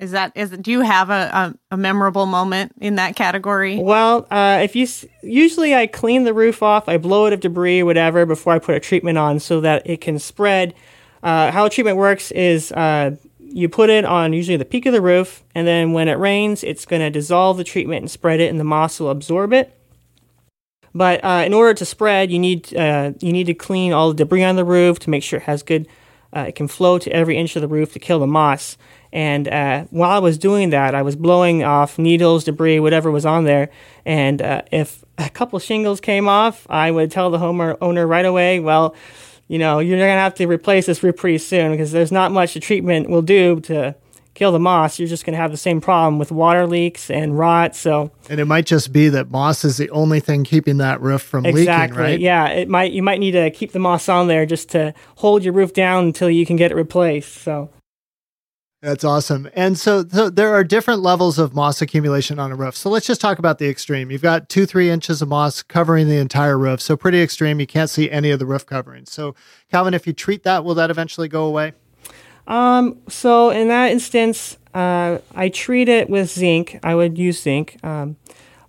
Is 0.00 0.12
that 0.12 0.32
is 0.34 0.50
do 0.50 0.70
you 0.70 0.80
have 0.80 1.10
a, 1.10 1.30
a, 1.70 1.74
a 1.74 1.76
memorable 1.76 2.24
moment 2.24 2.72
in 2.80 2.94
that 2.94 3.16
category? 3.16 3.78
Well, 3.78 4.26
uh, 4.30 4.60
if 4.62 4.74
you 4.74 4.88
usually 5.22 5.74
I 5.74 5.86
clean 5.86 6.24
the 6.24 6.32
roof 6.32 6.62
off, 6.62 6.88
I 6.88 6.96
blow 6.96 7.26
it 7.26 7.34
of 7.34 7.40
debris, 7.40 7.82
whatever, 7.82 8.24
before 8.24 8.54
I 8.54 8.58
put 8.58 8.74
a 8.74 8.80
treatment 8.80 9.18
on 9.18 9.40
so 9.40 9.60
that 9.60 9.86
it 9.86 10.00
can 10.00 10.18
spread. 10.18 10.74
Uh, 11.22 11.50
how 11.50 11.66
a 11.66 11.70
treatment 11.70 11.98
works 11.98 12.30
is 12.30 12.72
uh, 12.72 13.14
you 13.38 13.68
put 13.68 13.90
it 13.90 14.06
on 14.06 14.32
usually 14.32 14.56
the 14.56 14.64
peak 14.64 14.86
of 14.86 14.94
the 14.94 15.02
roof, 15.02 15.42
and 15.54 15.66
then 15.66 15.92
when 15.92 16.08
it 16.08 16.14
rains, 16.14 16.64
it's 16.64 16.86
going 16.86 17.02
to 17.02 17.10
dissolve 17.10 17.58
the 17.58 17.64
treatment 17.64 18.00
and 18.00 18.10
spread 18.10 18.40
it, 18.40 18.48
and 18.48 18.58
the 18.58 18.64
moss 18.64 19.00
will 19.00 19.10
absorb 19.10 19.52
it. 19.52 19.79
But 20.94 21.24
uh, 21.24 21.42
in 21.46 21.54
order 21.54 21.74
to 21.74 21.84
spread, 21.84 22.30
you 22.30 22.38
need 22.38 22.74
uh, 22.74 23.12
you 23.20 23.32
need 23.32 23.44
to 23.44 23.54
clean 23.54 23.92
all 23.92 24.08
the 24.08 24.14
debris 24.14 24.44
on 24.44 24.56
the 24.56 24.64
roof 24.64 24.98
to 25.00 25.10
make 25.10 25.22
sure 25.22 25.38
it 25.38 25.44
has 25.44 25.62
good. 25.62 25.86
Uh, 26.34 26.46
it 26.48 26.54
can 26.54 26.68
flow 26.68 26.98
to 26.98 27.12
every 27.12 27.36
inch 27.36 27.56
of 27.56 27.62
the 27.62 27.68
roof 27.68 27.92
to 27.92 27.98
kill 27.98 28.20
the 28.20 28.26
moss. 28.26 28.76
And 29.12 29.48
uh, 29.48 29.84
while 29.90 30.10
I 30.10 30.18
was 30.18 30.38
doing 30.38 30.70
that, 30.70 30.94
I 30.94 31.02
was 31.02 31.16
blowing 31.16 31.64
off 31.64 31.98
needles, 31.98 32.44
debris, 32.44 32.78
whatever 32.78 33.10
was 33.10 33.26
on 33.26 33.44
there. 33.44 33.70
And 34.04 34.40
uh, 34.40 34.62
if 34.70 35.04
a 35.18 35.28
couple 35.28 35.58
shingles 35.58 36.00
came 36.00 36.28
off, 36.28 36.66
I 36.70 36.90
would 36.90 37.10
tell 37.10 37.30
the 37.30 37.38
homeowner 37.38 38.08
right 38.08 38.24
away, 38.24 38.60
well, 38.60 38.94
you 39.48 39.58
know, 39.58 39.80
you're 39.80 39.98
going 39.98 40.08
to 40.08 40.12
have 40.12 40.34
to 40.34 40.46
replace 40.46 40.86
this 40.86 41.02
roof 41.02 41.16
pretty 41.16 41.38
soon 41.38 41.72
because 41.72 41.90
there's 41.90 42.12
not 42.12 42.30
much 42.30 42.54
the 42.54 42.60
treatment 42.60 43.10
will 43.10 43.22
do 43.22 43.58
to 43.62 43.96
kill 44.40 44.52
the 44.52 44.58
moss. 44.58 44.98
You're 44.98 45.06
just 45.06 45.26
going 45.26 45.34
to 45.34 45.38
have 45.38 45.50
the 45.50 45.58
same 45.58 45.82
problem 45.82 46.18
with 46.18 46.32
water 46.32 46.66
leaks 46.66 47.10
and 47.10 47.38
rot. 47.38 47.76
So, 47.76 48.10
and 48.30 48.40
it 48.40 48.46
might 48.46 48.64
just 48.64 48.90
be 48.90 49.10
that 49.10 49.30
moss 49.30 49.66
is 49.66 49.76
the 49.76 49.90
only 49.90 50.18
thing 50.18 50.44
keeping 50.44 50.78
that 50.78 50.98
roof 51.02 51.20
from 51.20 51.44
exactly, 51.44 51.98
leaking, 51.98 52.02
right? 52.02 52.18
Yeah, 52.18 52.48
it 52.48 52.66
might. 52.66 52.92
You 52.92 53.02
might 53.02 53.20
need 53.20 53.32
to 53.32 53.50
keep 53.50 53.72
the 53.72 53.78
moss 53.78 54.08
on 54.08 54.28
there 54.28 54.46
just 54.46 54.70
to 54.70 54.94
hold 55.16 55.44
your 55.44 55.52
roof 55.52 55.74
down 55.74 56.04
until 56.04 56.30
you 56.30 56.46
can 56.46 56.56
get 56.56 56.70
it 56.70 56.74
replaced. 56.74 57.34
So. 57.34 57.68
That's 58.80 59.04
awesome. 59.04 59.50
And 59.52 59.78
so, 59.78 60.06
so, 60.08 60.30
there 60.30 60.54
are 60.54 60.64
different 60.64 61.02
levels 61.02 61.38
of 61.38 61.52
moss 61.54 61.82
accumulation 61.82 62.38
on 62.38 62.50
a 62.50 62.56
roof. 62.56 62.74
So 62.74 62.88
let's 62.88 63.06
just 63.06 63.20
talk 63.20 63.38
about 63.38 63.58
the 63.58 63.68
extreme. 63.68 64.10
You've 64.10 64.22
got 64.22 64.48
two, 64.48 64.64
three 64.64 64.88
inches 64.88 65.20
of 65.20 65.28
moss 65.28 65.62
covering 65.62 66.08
the 66.08 66.16
entire 66.16 66.56
roof. 66.56 66.80
So 66.80 66.96
pretty 66.96 67.20
extreme. 67.20 67.60
You 67.60 67.66
can't 67.66 67.90
see 67.90 68.10
any 68.10 68.30
of 68.30 68.38
the 68.38 68.46
roof 68.46 68.64
covering. 68.64 69.04
So, 69.04 69.34
Calvin, 69.70 69.92
if 69.92 70.06
you 70.06 70.14
treat 70.14 70.44
that, 70.44 70.64
will 70.64 70.74
that 70.76 70.88
eventually 70.88 71.28
go 71.28 71.44
away? 71.44 71.74
Um, 72.50 72.98
so 73.08 73.50
in 73.50 73.68
that 73.68 73.92
instance, 73.92 74.58
uh, 74.74 75.18
I 75.34 75.48
treat 75.48 75.88
it 75.88 76.10
with 76.10 76.28
zinc. 76.28 76.80
I 76.82 76.96
would 76.96 77.16
use 77.16 77.40
zinc. 77.40 77.78
Um, 77.84 78.16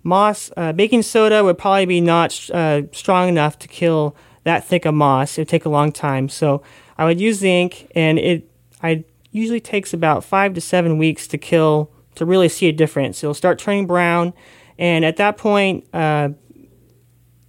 moss, 0.04 0.52
uh, 0.56 0.72
baking 0.72 1.02
soda 1.02 1.42
would 1.42 1.58
probably 1.58 1.86
be 1.86 2.00
not 2.00 2.48
uh, 2.54 2.82
strong 2.92 3.28
enough 3.28 3.58
to 3.58 3.68
kill 3.68 4.16
that 4.44 4.64
thick 4.64 4.84
of 4.84 4.94
moss. 4.94 5.36
It 5.36 5.42
would 5.42 5.48
take 5.48 5.64
a 5.64 5.68
long 5.68 5.90
time. 5.90 6.28
So 6.28 6.62
I 6.96 7.04
would 7.04 7.20
use 7.20 7.38
zinc, 7.38 7.90
and 7.94 8.18
it 8.20 8.48
I 8.82 9.04
usually 9.32 9.60
takes 9.60 9.92
about 9.92 10.22
five 10.22 10.54
to 10.54 10.60
seven 10.60 10.96
weeks 10.96 11.26
to 11.28 11.38
kill 11.38 11.90
to 12.14 12.24
really 12.24 12.48
see 12.48 12.68
a 12.68 12.72
difference. 12.72 13.22
It'll 13.24 13.34
start 13.34 13.58
turning 13.58 13.86
brown, 13.86 14.32
and 14.78 15.04
at 15.04 15.16
that 15.16 15.36
point, 15.36 15.86
uh, 15.92 16.30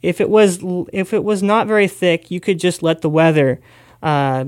if 0.01 0.19
it 0.19 0.29
was 0.29 0.59
if 0.91 1.13
it 1.13 1.23
was 1.23 1.43
not 1.43 1.67
very 1.67 1.87
thick, 1.87 2.31
you 2.31 2.39
could 2.39 2.59
just 2.59 2.81
let 2.81 3.01
the 3.01 3.09
weather 3.09 3.61
uh, 4.01 4.45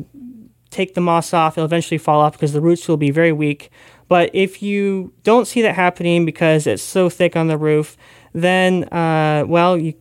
take 0.76 0.94
the 0.94 1.02
moss 1.02 1.34
off. 1.34 1.58
It'll 1.58 1.66
eventually 1.66 1.98
fall 1.98 2.20
off 2.20 2.34
because 2.34 2.54
the 2.54 2.62
roots 2.62 2.88
will 2.88 2.98
be 2.98 3.12
very 3.12 3.32
weak. 3.32 3.72
But 4.08 4.30
if 4.34 4.62
you 4.62 5.14
don't 5.24 5.48
see 5.48 5.62
that 5.62 5.76
happening 5.76 6.26
because 6.26 6.68
it's 6.68 6.84
so 6.84 7.10
thick 7.10 7.36
on 7.36 7.48
the 7.48 7.58
roof, 7.58 7.98
then 8.34 8.84
uh, 8.86 9.46
well, 9.48 9.78
you, 9.78 9.94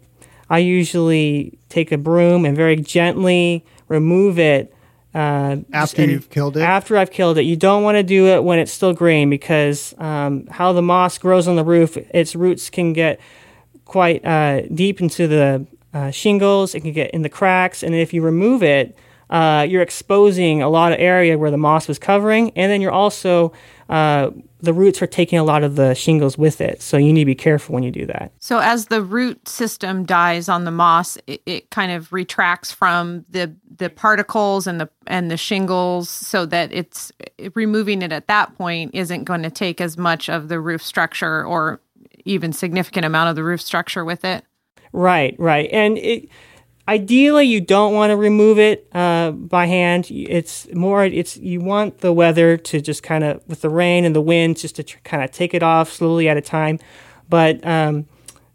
I 0.50 0.58
usually 0.58 1.58
take 1.68 1.92
a 1.92 1.98
broom 1.98 2.44
and 2.44 2.56
very 2.56 2.76
gently 2.76 3.64
remove 3.88 4.38
it 4.38 4.74
uh, 5.14 5.58
after 5.72 6.04
you've 6.04 6.28
killed 6.28 6.56
it? 6.56 6.62
After 6.62 6.96
I've 6.96 7.12
killed 7.12 7.38
it. 7.38 7.42
You 7.42 7.54
don't 7.54 7.84
want 7.84 7.96
to 7.96 8.02
do 8.02 8.26
it 8.26 8.42
when 8.42 8.58
it's 8.58 8.72
still 8.72 8.92
green 8.92 9.30
because 9.30 9.94
um, 9.98 10.46
how 10.48 10.72
the 10.72 10.82
moss 10.82 11.18
grows 11.18 11.46
on 11.46 11.54
the 11.54 11.64
roof, 11.64 11.96
its 11.96 12.34
roots 12.34 12.68
can 12.68 12.92
get 12.92 13.20
quite 13.84 14.24
uh, 14.24 14.62
deep 14.74 15.00
into 15.00 15.28
the 15.28 15.66
uh, 15.94 16.10
shingles. 16.10 16.74
It 16.74 16.80
can 16.80 16.92
get 16.92 17.12
in 17.12 17.22
the 17.22 17.28
cracks. 17.28 17.84
And 17.84 17.94
if 17.94 18.12
you 18.12 18.22
remove 18.22 18.64
it, 18.64 18.98
uh, 19.30 19.66
you're 19.68 19.82
exposing 19.82 20.62
a 20.62 20.68
lot 20.68 20.92
of 20.92 20.98
area 21.00 21.38
where 21.38 21.50
the 21.50 21.56
moss 21.56 21.88
was 21.88 21.98
covering. 21.98 22.50
And 22.56 22.70
then 22.70 22.80
you're 22.80 22.92
also 22.92 23.52
uh, 23.88 24.30
the 24.60 24.72
roots 24.72 25.02
are 25.02 25.06
taking 25.06 25.38
a 25.38 25.44
lot 25.44 25.62
of 25.62 25.76
the 25.76 25.94
shingles 25.94 26.38
with 26.38 26.60
it. 26.60 26.80
So 26.80 26.96
you 26.96 27.12
need 27.12 27.22
to 27.22 27.26
be 27.26 27.34
careful 27.34 27.74
when 27.74 27.82
you 27.82 27.90
do 27.90 28.06
that. 28.06 28.32
So 28.38 28.58
as 28.58 28.86
the 28.86 29.02
root 29.02 29.46
system 29.46 30.04
dies 30.04 30.48
on 30.48 30.64
the 30.64 30.70
moss, 30.70 31.18
it, 31.26 31.42
it, 31.44 31.70
kind 31.70 31.92
of 31.92 32.12
retracts 32.12 32.72
from 32.72 33.24
the 33.28 33.54
the 33.76 33.90
particles 33.90 34.66
and 34.66 34.80
the 34.80 34.88
and 35.06 35.30
the 35.30 35.36
shingles 35.36 36.08
so 36.08 36.46
that 36.46 36.72
it's 36.72 37.12
removing 37.54 38.00
it 38.00 38.12
at 38.12 38.28
that 38.28 38.56
point 38.56 38.92
isn't 38.94 39.24
going 39.24 39.42
to 39.42 39.50
take 39.50 39.80
as 39.80 39.98
much 39.98 40.28
of 40.28 40.48
the 40.48 40.60
roof 40.60 40.82
structure 40.82 41.44
or 41.44 41.80
even 42.24 42.52
significant 42.52 43.04
amount 43.04 43.28
of 43.28 43.36
the 43.36 43.44
roof 43.44 43.60
structure 43.60 44.04
with 44.04 44.24
it. 44.24 44.44
Right, 44.92 45.34
right. 45.38 45.68
And 45.72 45.98
it 45.98 46.28
ideally 46.88 47.44
you 47.44 47.60
don't 47.60 47.94
want 47.94 48.10
to 48.10 48.16
remove 48.16 48.58
it 48.58 48.86
uh, 48.92 49.30
by 49.30 49.66
hand 49.66 50.06
it's 50.10 50.72
more 50.74 51.04
it's 51.04 51.36
you 51.36 51.60
want 51.60 51.98
the 51.98 52.12
weather 52.12 52.56
to 52.56 52.80
just 52.80 53.02
kind 53.02 53.24
of 53.24 53.42
with 53.48 53.62
the 53.62 53.70
rain 53.70 54.04
and 54.04 54.14
the 54.14 54.20
wind 54.20 54.56
just 54.56 54.76
to 54.76 54.82
tr- 54.82 54.98
kind 55.04 55.22
of 55.22 55.30
take 55.30 55.54
it 55.54 55.62
off 55.62 55.90
slowly 55.90 56.28
at 56.28 56.36
a 56.36 56.42
time 56.42 56.78
but 57.28 57.64
um, 57.66 58.06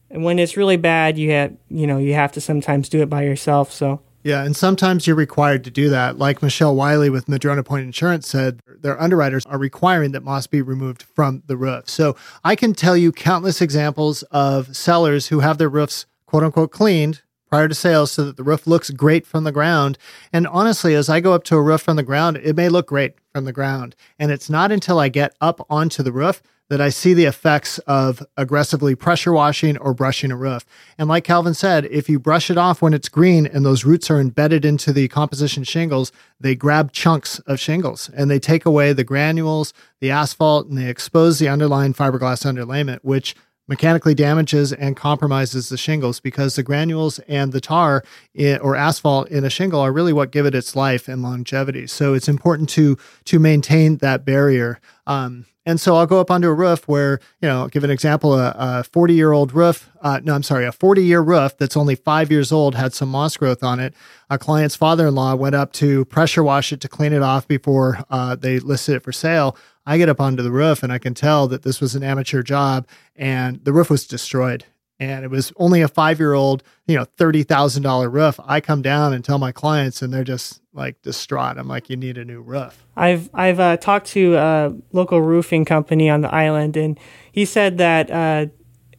when 0.09 0.37
it's 0.39 0.55
really 0.55 0.77
bad 0.77 1.17
you 1.17 1.31
have 1.31 1.55
you 1.69 1.87
know 1.87 1.97
you 1.97 2.13
have 2.13 2.31
to 2.31 2.41
sometimes 2.41 2.89
do 2.89 3.01
it 3.01 3.09
by 3.09 3.23
yourself 3.23 3.71
so 3.71 4.01
yeah, 4.21 4.43
and 4.43 4.53
sometimes 4.55 5.07
you're 5.07 5.15
required 5.15 5.63
to 5.63 5.71
do 5.71 5.89
that. 5.89 6.17
Like 6.17 6.43
Michelle 6.43 6.75
Wiley 6.75 7.09
with 7.09 7.29
Madrona 7.29 7.63
Point 7.63 7.85
Insurance 7.85 8.27
said, 8.27 8.59
their 8.81 9.01
underwriters 9.01 9.45
are 9.45 9.57
requiring 9.57 10.11
that 10.11 10.23
moss 10.23 10.45
be 10.45 10.61
removed 10.61 11.03
from 11.03 11.41
the 11.47 11.55
roof. 11.55 11.89
So 11.89 12.17
I 12.43 12.57
can 12.57 12.73
tell 12.73 12.97
you 12.97 13.13
countless 13.13 13.61
examples 13.61 14.23
of 14.23 14.75
sellers 14.75 15.27
who 15.27 15.39
have 15.39 15.57
their 15.57 15.69
roofs 15.69 16.05
quote 16.25 16.43
unquote 16.43 16.71
cleaned 16.71 17.21
prior 17.49 17.67
to 17.67 17.75
sales 17.75 18.11
so 18.11 18.23
that 18.25 18.37
the 18.37 18.43
roof 18.43 18.67
looks 18.67 18.91
great 18.91 19.25
from 19.25 19.43
the 19.43 19.51
ground. 19.51 19.97
And 20.31 20.47
honestly, 20.47 20.95
as 20.95 21.09
I 21.09 21.19
go 21.19 21.33
up 21.33 21.43
to 21.45 21.55
a 21.55 21.61
roof 21.61 21.81
from 21.81 21.97
the 21.97 22.03
ground, 22.03 22.37
it 22.37 22.55
may 22.55 22.69
look 22.69 22.87
great 22.87 23.15
from 23.33 23.45
the 23.45 23.53
ground. 23.53 23.95
And 24.17 24.31
it's 24.31 24.49
not 24.49 24.71
until 24.71 24.99
I 24.99 25.09
get 25.09 25.35
up 25.41 25.65
onto 25.69 26.03
the 26.03 26.11
roof 26.11 26.41
that 26.69 26.79
I 26.79 26.89
see 26.89 27.15
the 27.15 27.25
effects 27.25 27.79
of 27.79 28.23
aggressively 28.37 28.95
pressure 28.95 29.33
washing 29.33 29.77
or 29.77 29.93
brushing 29.93 30.31
a 30.31 30.37
roof. 30.37 30.65
And 30.97 31.09
like 31.09 31.23
Calvin 31.23 31.55
said, 31.55 31.85
if 31.85 32.07
you 32.07 32.19
brush 32.19 32.51
it 32.51 32.57
off 32.57 32.81
when 32.81 32.93
it's 32.93 33.09
green 33.09 33.47
and 33.47 33.65
those 33.65 33.85
roots 33.85 34.09
are 34.11 34.19
embedded 34.19 34.63
into 34.63 34.93
the 34.93 35.07
composition 35.07 35.63
shingles, 35.63 36.11
they 36.39 36.55
grab 36.55 36.91
chunks 36.91 37.39
of 37.39 37.59
shingles 37.59 38.09
and 38.15 38.29
they 38.29 38.39
take 38.39 38.65
away 38.65 38.93
the 38.93 39.03
granules, 39.03 39.73
the 39.99 40.11
asphalt, 40.11 40.67
and 40.67 40.77
they 40.77 40.89
expose 40.89 41.39
the 41.39 41.49
underlying 41.49 41.93
fiberglass 41.93 42.45
underlayment, 42.45 42.99
which 43.01 43.35
mechanically 43.69 44.15
damages 44.15 44.73
and 44.73 44.97
compromises 44.97 45.69
the 45.69 45.77
shingles 45.77 46.19
because 46.19 46.55
the 46.55 46.63
granules 46.63 47.19
and 47.19 47.53
the 47.53 47.61
tar 47.61 48.03
in, 48.33 48.59
or 48.59 48.75
asphalt 48.75 49.29
in 49.29 49.45
a 49.45 49.49
shingle 49.49 49.79
are 49.79 49.93
really 49.93 50.11
what 50.11 50.31
give 50.31 50.45
it 50.45 50.55
its 50.55 50.75
life 50.75 51.07
and 51.07 51.21
longevity. 51.21 51.85
So 51.87 52.13
it's 52.13 52.27
important 52.27 52.67
to 52.69 52.97
to 53.25 53.39
maintain 53.39 53.97
that 53.97 54.25
barrier. 54.25 54.81
Um, 55.05 55.45
and 55.65 55.79
so 55.79 55.95
I'll 55.97 56.07
go 56.07 56.19
up 56.19 56.31
onto 56.31 56.47
a 56.47 56.53
roof 56.53 56.87
where, 56.87 57.19
you 57.41 57.47
know, 57.47 57.59
I'll 57.59 57.67
give 57.67 57.83
an 57.83 57.91
example, 57.91 58.33
a 58.33 58.83
40 58.91 59.13
year 59.13 59.33
old 59.33 59.53
roof, 59.53 59.87
uh, 60.01 60.19
no, 60.23 60.33
I'm 60.33 60.41
sorry, 60.41 60.65
a 60.65 60.71
40 60.71 61.03
year 61.03 61.21
roof 61.21 61.57
that's 61.59 61.77
only 61.77 61.93
five 61.93 62.31
years 62.31 62.51
old 62.51 62.73
had 62.73 62.91
some 62.91 63.09
moss 63.09 63.37
growth 63.37 63.61
on 63.61 63.79
it. 63.79 63.93
A 64.31 64.39
client's 64.39 64.75
father 64.75 65.07
in 65.07 65.13
law 65.13 65.35
went 65.35 65.53
up 65.53 65.71
to 65.73 66.05
pressure 66.05 66.43
wash 66.43 66.73
it 66.73 66.81
to 66.81 66.87
clean 66.87 67.13
it 67.13 67.21
off 67.21 67.47
before 67.47 68.03
uh, 68.09 68.35
they 68.35 68.57
listed 68.57 68.95
it 68.95 69.03
for 69.03 69.11
sale. 69.11 69.55
I 69.89 69.97
get 69.97 70.07
up 70.07 70.21
onto 70.21 70.43
the 70.43 70.51
roof 70.51 70.83
and 70.83 70.93
I 70.93 70.99
can 70.99 71.15
tell 71.15 71.47
that 71.47 71.63
this 71.63 71.81
was 71.81 71.95
an 71.95 72.03
amateur 72.03 72.43
job 72.43 72.87
and 73.15 73.59
the 73.63 73.73
roof 73.73 73.89
was 73.89 74.05
destroyed. 74.05 74.65
And 74.99 75.25
it 75.25 75.31
was 75.31 75.51
only 75.55 75.81
a 75.81 75.87
five 75.87 76.19
year 76.19 76.33
old, 76.33 76.61
you 76.85 76.95
know, 76.95 77.05
$30,000 77.17 78.13
roof. 78.13 78.39
I 78.45 78.61
come 78.61 78.83
down 78.83 79.13
and 79.13 79.25
tell 79.25 79.39
my 79.39 79.51
clients 79.51 80.03
and 80.03 80.13
they're 80.13 80.23
just 80.23 80.61
like 80.73 81.01
distraught. 81.01 81.57
I'm 81.57 81.67
like, 81.67 81.89
you 81.89 81.95
need 81.95 82.19
a 82.19 82.23
new 82.23 82.39
roof. 82.39 82.85
I've, 82.95 83.31
I've 83.33 83.59
uh, 83.59 83.77
talked 83.77 84.05
to 84.09 84.35
a 84.35 84.75
local 84.91 85.23
roofing 85.23 85.65
company 85.65 86.07
on 86.07 86.21
the 86.21 86.31
island 86.31 86.77
and 86.77 86.99
he 87.31 87.43
said 87.43 87.79
that 87.79 88.11
uh, 88.11 88.45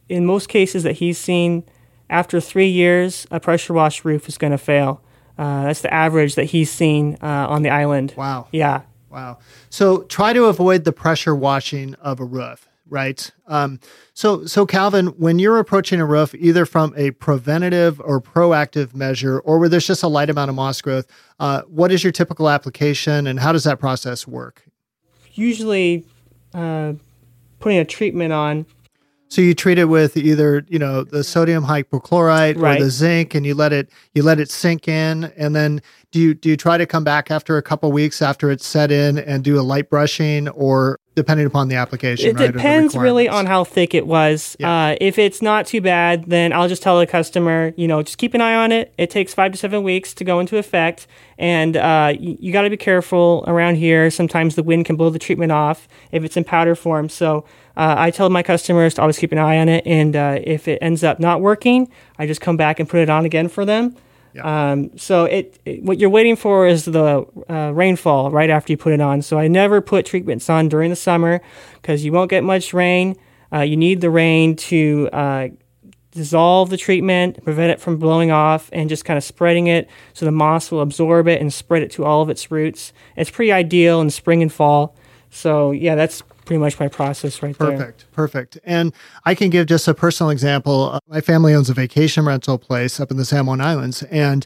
in 0.09 0.25
most 0.25 0.49
cases 0.49 0.83
that 0.83 0.97
he's 0.97 1.17
seen, 1.17 1.63
after 2.09 2.41
three 2.41 2.67
years, 2.67 3.25
a 3.31 3.39
pressure 3.39 3.71
wash 3.71 4.03
roof 4.03 4.27
is 4.27 4.37
going 4.37 4.51
to 4.51 4.57
fail. 4.57 5.01
Uh, 5.37 5.63
that's 5.63 5.79
the 5.79 5.93
average 5.93 6.35
that 6.35 6.45
he's 6.45 6.69
seen 6.69 7.17
uh, 7.21 7.47
on 7.47 7.61
the 7.61 7.69
island. 7.69 8.13
Wow. 8.17 8.49
Yeah. 8.51 8.81
Wow. 9.11 9.39
So 9.69 10.03
try 10.03 10.31
to 10.31 10.45
avoid 10.45 10.85
the 10.85 10.93
pressure 10.93 11.35
washing 11.35 11.95
of 11.95 12.21
a 12.21 12.25
roof, 12.25 12.69
right? 12.89 13.29
Um, 13.45 13.79
so, 14.13 14.45
so 14.45 14.65
Calvin, 14.65 15.07
when 15.07 15.37
you're 15.37 15.59
approaching 15.59 15.99
a 15.99 16.05
roof, 16.05 16.33
either 16.35 16.65
from 16.65 16.93
a 16.95 17.11
preventative 17.11 17.99
or 17.99 18.21
proactive 18.21 18.95
measure, 18.95 19.39
or 19.39 19.59
where 19.59 19.67
there's 19.67 19.85
just 19.85 20.01
a 20.03 20.07
light 20.07 20.29
amount 20.29 20.49
of 20.49 20.55
moss 20.55 20.81
growth, 20.81 21.07
uh, 21.39 21.63
what 21.63 21.91
is 21.91 22.03
your 22.03 22.13
typical 22.13 22.49
application, 22.49 23.27
and 23.27 23.39
how 23.39 23.51
does 23.51 23.65
that 23.65 23.79
process 23.79 24.25
work? 24.25 24.63
Usually, 25.33 26.05
uh, 26.53 26.93
putting 27.59 27.79
a 27.79 27.85
treatment 27.85 28.31
on 28.31 28.65
so 29.31 29.41
you 29.41 29.53
treat 29.53 29.77
it 29.77 29.85
with 29.85 30.17
either 30.17 30.65
you 30.67 30.77
know 30.77 31.05
the 31.05 31.23
sodium 31.23 31.63
hypochlorite 31.63 32.61
right. 32.61 32.81
or 32.81 32.83
the 32.83 32.89
zinc, 32.89 33.33
and 33.33 33.45
you 33.45 33.55
let 33.55 33.71
it 33.71 33.89
you 34.13 34.23
let 34.23 34.41
it 34.41 34.51
sink 34.51 34.89
in, 34.89 35.31
and 35.37 35.55
then 35.55 35.81
do 36.11 36.19
you 36.19 36.33
do 36.33 36.49
you 36.49 36.57
try 36.57 36.77
to 36.77 36.85
come 36.85 37.05
back 37.05 37.31
after 37.31 37.55
a 37.55 37.61
couple 37.61 37.89
weeks 37.93 38.21
after 38.21 38.51
it's 38.51 38.67
set 38.67 38.91
in 38.91 39.17
and 39.17 39.41
do 39.41 39.57
a 39.57 39.63
light 39.63 39.89
brushing, 39.89 40.49
or 40.49 40.99
depending 41.15 41.45
upon 41.45 41.67
the 41.67 41.75
application? 41.75 42.29
It 42.29 42.39
right, 42.39 42.51
depends 42.51 42.95
really 42.95 43.27
on 43.27 43.45
how 43.45 43.63
thick 43.63 43.93
it 43.93 44.07
was. 44.07 44.55
Yeah. 44.59 44.71
Uh, 44.71 44.95
if 45.01 45.19
it's 45.19 45.41
not 45.41 45.65
too 45.65 45.81
bad, 45.81 46.25
then 46.27 46.53
I'll 46.53 46.67
just 46.67 46.81
tell 46.81 46.99
the 46.99 47.07
customer, 47.07 47.73
you 47.77 47.87
know, 47.87 48.01
just 48.01 48.17
keep 48.17 48.33
an 48.33 48.41
eye 48.41 48.55
on 48.55 48.71
it. 48.71 48.93
It 48.97 49.09
takes 49.09 49.33
five 49.33 49.51
to 49.51 49.57
seven 49.57 49.83
weeks 49.83 50.13
to 50.15 50.23
go 50.23 50.39
into 50.39 50.57
effect, 50.57 51.07
and 51.37 51.77
uh, 51.77 52.13
you, 52.19 52.37
you 52.39 52.53
got 52.53 52.63
to 52.63 52.69
be 52.69 52.77
careful 52.77 53.43
around 53.47 53.75
here. 53.75 54.09
Sometimes 54.09 54.55
the 54.55 54.63
wind 54.63 54.85
can 54.85 54.95
blow 54.95 55.09
the 55.09 55.19
treatment 55.19 55.51
off 55.51 55.87
if 56.11 56.23
it's 56.23 56.37
in 56.37 56.43
powder 56.43 56.75
form. 56.75 57.09
So 57.09 57.45
uh, 57.75 57.95
I 57.97 58.11
tell 58.11 58.29
my 58.29 58.43
customers 58.43 58.95
to 58.95 59.01
always 59.01 59.17
keep 59.17 59.31
an 59.31 59.37
eye 59.37 59.57
on 59.57 59.69
it, 59.69 59.85
and 59.85 60.15
uh, 60.15 60.39
if 60.43 60.67
it 60.67 60.79
ends 60.81 61.03
up 61.03 61.19
not 61.19 61.41
working, 61.41 61.89
I 62.17 62.27
just 62.27 62.41
come 62.41 62.57
back 62.57 62.79
and 62.79 62.87
put 62.87 62.99
it 62.99 63.09
on 63.09 63.25
again 63.25 63.47
for 63.47 63.65
them. 63.65 63.95
Um, 64.39 64.97
so 64.97 65.25
it, 65.25 65.59
it, 65.65 65.83
what 65.83 65.99
you're 65.99 66.09
waiting 66.09 66.35
for 66.35 66.67
is 66.67 66.85
the 66.85 67.25
uh, 67.49 67.71
rainfall 67.73 68.31
right 68.31 68.49
after 68.49 68.71
you 68.71 68.77
put 68.77 68.93
it 68.93 69.01
on. 69.01 69.21
So 69.21 69.37
I 69.37 69.47
never 69.47 69.81
put 69.81 70.05
treatments 70.05 70.49
on 70.49 70.69
during 70.69 70.89
the 70.89 70.95
summer 70.95 71.41
because 71.81 72.05
you 72.05 72.11
won't 72.11 72.29
get 72.29 72.43
much 72.43 72.73
rain. 72.73 73.17
Uh, 73.53 73.59
you 73.61 73.75
need 73.75 73.99
the 73.99 74.09
rain 74.09 74.55
to 74.55 75.09
uh, 75.11 75.47
dissolve 76.11 76.69
the 76.69 76.77
treatment, 76.77 77.43
prevent 77.43 77.71
it 77.71 77.79
from 77.79 77.97
blowing 77.97 78.31
off, 78.31 78.69
and 78.71 78.89
just 78.89 79.05
kind 79.05 79.17
of 79.17 79.23
spreading 79.23 79.67
it 79.67 79.89
so 80.13 80.25
the 80.25 80.31
moss 80.31 80.71
will 80.71 80.81
absorb 80.81 81.27
it 81.27 81.41
and 81.41 81.53
spread 81.53 81.83
it 81.83 81.91
to 81.91 82.05
all 82.05 82.21
of 82.21 82.29
its 82.29 82.51
roots. 82.51 82.93
It's 83.17 83.29
pretty 83.29 83.51
ideal 83.51 84.01
in 84.01 84.09
spring 84.09 84.41
and 84.41 84.51
fall. 84.51 84.95
So 85.29 85.71
yeah, 85.71 85.95
that's 85.95 86.23
pretty 86.51 86.59
much 86.59 86.81
my 86.81 86.89
process 86.89 87.41
right 87.41 87.57
perfect, 87.57 87.77
there. 87.77 87.87
Perfect, 87.87 88.11
perfect. 88.11 88.59
And 88.65 88.93
I 89.23 89.35
can 89.35 89.49
give 89.49 89.67
just 89.67 89.87
a 89.87 89.93
personal 89.93 90.31
example. 90.31 90.91
Uh, 90.91 90.99
my 91.07 91.21
family 91.21 91.53
owns 91.53 91.69
a 91.69 91.73
vacation 91.73 92.25
rental 92.25 92.57
place 92.57 92.99
up 92.99 93.09
in 93.09 93.15
the 93.15 93.23
San 93.23 93.45
Juan 93.45 93.61
Islands, 93.61 94.03
and 94.03 94.45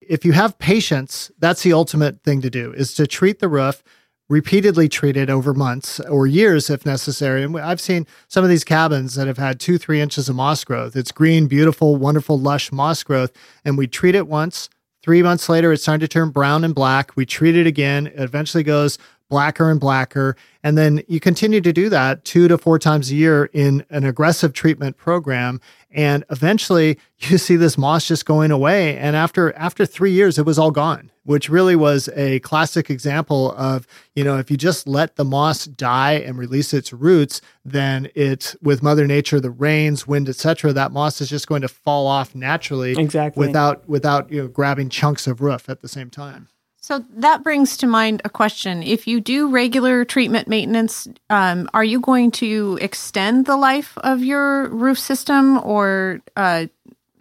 if 0.00 0.24
you 0.24 0.30
have 0.30 0.56
patience, 0.60 1.32
that's 1.40 1.64
the 1.64 1.72
ultimate 1.72 2.22
thing 2.22 2.40
to 2.42 2.50
do: 2.50 2.72
is 2.72 2.94
to 2.94 3.08
treat 3.08 3.40
the 3.40 3.48
roof 3.48 3.82
repeatedly 4.28 4.88
treat 4.88 5.16
it 5.16 5.28
over 5.28 5.52
months 5.52 6.00
or 6.00 6.26
years 6.26 6.70
if 6.70 6.86
necessary. 6.86 7.42
And 7.42 7.58
I've 7.58 7.80
seen 7.80 8.06
some 8.28 8.44
of 8.44 8.48
these 8.48 8.64
cabins 8.64 9.16
that 9.16 9.26
have 9.26 9.36
had 9.36 9.60
two, 9.60 9.76
three 9.76 10.00
inches 10.00 10.28
of 10.28 10.36
moss 10.36 10.64
growth. 10.64 10.96
It's 10.96 11.12
green, 11.12 11.46
beautiful, 11.46 11.96
wonderful, 11.96 12.38
lush 12.38 12.72
moss 12.72 13.02
growth. 13.02 13.32
And 13.66 13.76
we 13.76 13.86
treat 13.86 14.14
it 14.14 14.26
once. 14.26 14.70
Three 15.02 15.22
months 15.22 15.50
later, 15.50 15.70
it's 15.72 15.82
starting 15.82 16.00
to 16.00 16.08
turn 16.08 16.30
brown 16.30 16.64
and 16.64 16.74
black. 16.74 17.14
We 17.16 17.26
treat 17.26 17.54
it 17.54 17.66
again. 17.66 18.06
It 18.06 18.20
eventually 18.20 18.62
goes 18.62 18.96
blacker 19.34 19.68
and 19.68 19.80
blacker. 19.80 20.36
And 20.62 20.78
then 20.78 21.02
you 21.08 21.18
continue 21.18 21.60
to 21.60 21.72
do 21.72 21.88
that 21.88 22.24
two 22.24 22.46
to 22.46 22.56
four 22.56 22.78
times 22.78 23.10
a 23.10 23.16
year 23.16 23.50
in 23.52 23.84
an 23.90 24.04
aggressive 24.04 24.52
treatment 24.52 24.96
program. 24.96 25.60
And 25.90 26.24
eventually 26.30 27.00
you 27.18 27.36
see 27.36 27.56
this 27.56 27.76
moss 27.76 28.06
just 28.06 28.26
going 28.26 28.52
away. 28.52 28.96
And 28.96 29.16
after, 29.16 29.52
after 29.56 29.86
three 29.86 30.12
years, 30.12 30.38
it 30.38 30.46
was 30.46 30.56
all 30.56 30.70
gone, 30.70 31.10
which 31.24 31.48
really 31.48 31.74
was 31.74 32.08
a 32.14 32.38
classic 32.40 32.90
example 32.90 33.50
of, 33.56 33.88
you 34.14 34.22
know, 34.22 34.38
if 34.38 34.52
you 34.52 34.56
just 34.56 34.86
let 34.86 35.16
the 35.16 35.24
moss 35.24 35.64
die 35.64 36.12
and 36.12 36.38
release 36.38 36.72
its 36.72 36.92
roots, 36.92 37.40
then 37.64 38.08
it, 38.14 38.54
with 38.62 38.84
mother 38.84 39.08
nature, 39.08 39.40
the 39.40 39.50
rains, 39.50 40.06
wind, 40.06 40.28
etc., 40.28 40.72
that 40.72 40.92
moss 40.92 41.20
is 41.20 41.28
just 41.28 41.48
going 41.48 41.62
to 41.62 41.68
fall 41.68 42.06
off 42.06 42.36
naturally. 42.36 42.92
Exactly. 42.92 43.44
Without, 43.44 43.88
without, 43.88 44.30
you 44.30 44.42
know, 44.42 44.46
grabbing 44.46 44.90
chunks 44.90 45.26
of 45.26 45.40
roof 45.40 45.68
at 45.68 45.80
the 45.80 45.88
same 45.88 46.08
time. 46.08 46.46
So 46.84 47.02
that 47.16 47.42
brings 47.42 47.78
to 47.78 47.86
mind 47.86 48.20
a 48.26 48.28
question. 48.28 48.82
If 48.82 49.06
you 49.06 49.18
do 49.18 49.48
regular 49.48 50.04
treatment 50.04 50.48
maintenance, 50.48 51.08
um, 51.30 51.66
are 51.72 51.82
you 51.82 51.98
going 51.98 52.30
to 52.32 52.78
extend 52.78 53.46
the 53.46 53.56
life 53.56 53.96
of 53.96 54.22
your 54.22 54.68
roof 54.68 54.98
system 54.98 55.56
or 55.64 56.20
uh, 56.36 56.66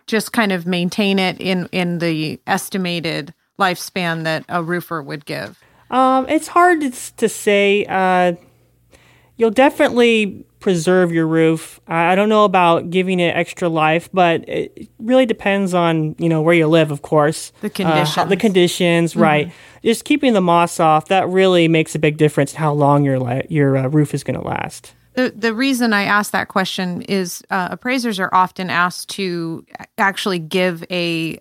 just 0.05 0.33
kind 0.33 0.51
of 0.51 0.67
maintain 0.67 1.17
it 1.17 1.39
in, 1.39 1.69
in 1.71 1.99
the 1.99 2.41
estimated 2.45 3.33
lifespan 3.57 4.25
that 4.25 4.43
a 4.49 4.61
roofer 4.61 5.01
would 5.01 5.23
give? 5.23 5.57
Um, 5.89 6.27
it's 6.27 6.49
hard 6.49 6.81
to, 6.81 7.29
say. 7.29 7.85
Uh, 7.85 8.33
you'll 9.43 9.51
definitely 9.51 10.45
preserve 10.61 11.11
your 11.11 11.27
roof. 11.27 11.81
I 11.85 12.15
don't 12.15 12.29
know 12.29 12.45
about 12.45 12.89
giving 12.89 13.19
it 13.19 13.35
extra 13.35 13.67
life, 13.67 14.07
but 14.13 14.47
it 14.47 14.87
really 14.99 15.25
depends 15.25 15.73
on 15.73 16.15
you 16.17 16.29
know 16.29 16.41
where 16.41 16.55
you 16.55 16.65
live, 16.67 16.91
of 16.91 17.01
course. 17.01 17.51
The 17.59 17.69
conditions. 17.69 18.17
Uh, 18.17 18.23
the 18.23 18.37
conditions, 18.37 19.11
mm-hmm. 19.11 19.21
right? 19.21 19.51
Just 19.83 20.05
keeping 20.05 20.31
the 20.31 20.39
moss 20.39 20.79
off 20.79 21.09
that 21.09 21.27
really 21.27 21.67
makes 21.67 21.93
a 21.93 21.99
big 21.99 22.15
difference 22.15 22.53
in 22.53 22.59
how 22.59 22.71
long 22.71 23.03
your 23.03 23.19
li- 23.19 23.45
your 23.49 23.75
uh, 23.75 23.87
roof 23.87 24.13
is 24.13 24.23
going 24.23 24.39
to 24.39 24.47
last. 24.47 24.93
The, 25.15 25.33
the 25.35 25.53
reason 25.53 25.91
I 25.91 26.03
ask 26.03 26.31
that 26.31 26.47
question 26.47 27.01
is 27.01 27.43
uh, 27.49 27.67
appraisers 27.71 28.17
are 28.17 28.33
often 28.33 28.69
asked 28.69 29.09
to 29.09 29.65
actually 29.97 30.39
give 30.39 30.85
a, 30.89 31.37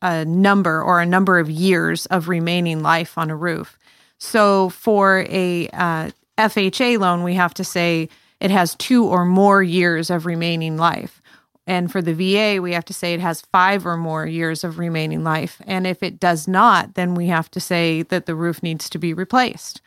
a 0.00 0.24
number 0.24 0.80
or 0.80 1.00
a 1.00 1.06
number 1.06 1.40
of 1.40 1.50
years 1.50 2.06
of 2.06 2.28
remaining 2.28 2.82
life 2.82 3.18
on 3.18 3.30
a 3.30 3.36
roof. 3.36 3.76
So 4.18 4.68
for 4.68 5.26
a 5.28 5.68
uh, 5.72 6.12
FHA 6.38 6.98
loan, 6.98 7.22
we 7.22 7.34
have 7.34 7.54
to 7.54 7.64
say 7.64 8.08
it 8.40 8.50
has 8.50 8.74
two 8.74 9.04
or 9.04 9.24
more 9.24 9.62
years 9.62 10.10
of 10.10 10.26
remaining 10.26 10.76
life. 10.76 11.22
And 11.66 11.92
for 11.92 12.02
the 12.02 12.14
VA, 12.14 12.60
we 12.60 12.72
have 12.72 12.84
to 12.86 12.92
say 12.92 13.14
it 13.14 13.20
has 13.20 13.42
five 13.52 13.86
or 13.86 13.96
more 13.96 14.26
years 14.26 14.64
of 14.64 14.78
remaining 14.78 15.22
life. 15.22 15.62
And 15.66 15.86
if 15.86 16.02
it 16.02 16.18
does 16.18 16.48
not, 16.48 16.94
then 16.94 17.14
we 17.14 17.28
have 17.28 17.50
to 17.52 17.60
say 17.60 18.02
that 18.02 18.26
the 18.26 18.34
roof 18.34 18.62
needs 18.62 18.90
to 18.90 18.98
be 18.98 19.14
replaced. 19.14 19.80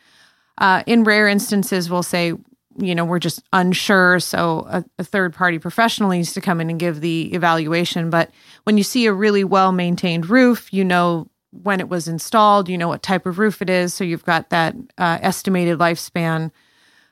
Uh, 0.58 0.82
in 0.86 1.04
rare 1.04 1.28
instances, 1.28 1.90
we'll 1.90 2.02
say, 2.02 2.32
you 2.78 2.94
know, 2.94 3.04
we're 3.04 3.18
just 3.18 3.42
unsure. 3.52 4.20
So 4.20 4.66
a, 4.70 4.84
a 4.98 5.04
third 5.04 5.34
party 5.34 5.58
professional 5.58 6.10
needs 6.10 6.32
to 6.32 6.40
come 6.40 6.62
in 6.62 6.70
and 6.70 6.80
give 6.80 7.02
the 7.02 7.34
evaluation. 7.34 8.08
But 8.08 8.30
when 8.64 8.78
you 8.78 8.82
see 8.82 9.04
a 9.04 9.12
really 9.12 9.44
well 9.44 9.72
maintained 9.72 10.30
roof, 10.30 10.72
you 10.72 10.84
know 10.84 11.28
when 11.62 11.80
it 11.80 11.88
was 11.88 12.08
installed, 12.08 12.68
you 12.68 12.78
know 12.78 12.88
what 12.88 13.02
type 13.02 13.26
of 13.26 13.38
roof 13.38 13.62
it 13.62 13.70
is. 13.70 13.94
So 13.94 14.04
you've 14.04 14.24
got 14.24 14.50
that 14.50 14.74
uh, 14.98 15.18
estimated 15.20 15.78
lifespan 15.78 16.50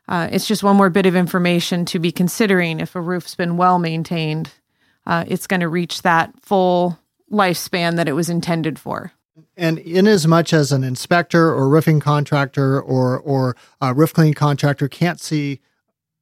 uh, 0.09 0.29
it's 0.31 0.47
just 0.47 0.63
one 0.63 0.77
more 0.77 0.91
bit 0.91 1.07
of 1.07 1.17
information 1.17 1.85
to 1.87 1.99
be 1.99 2.13
considering. 2.13 2.81
If 2.81 2.95
a 2.95 3.01
roof's 3.01 3.35
been 3.35 3.57
well 3.57 3.79
maintained, 3.79 4.51
uh, 5.07 5.25
it's 5.27 5.47
going 5.47 5.61
to 5.61 5.69
reach 5.69 6.03
that 6.03 6.33
full 6.41 6.99
lifespan 7.33 7.97
that 7.97 8.09
it 8.09 8.13
was 8.13 8.29
intended 8.29 8.79
for. 8.79 9.13
And 9.57 9.79
in 9.79 10.07
as 10.07 10.27
much 10.27 10.53
as 10.53 10.73
an 10.73 10.85
inspector 10.85 11.49
or 11.49 11.69
roofing 11.69 12.01
contractor 12.01 12.81
or 12.81 13.19
or 13.19 13.57
a 13.81 13.95
roof 13.95 14.13
cleaning 14.13 14.35
contractor 14.35 14.89
can't 14.89 15.21
see 15.21 15.61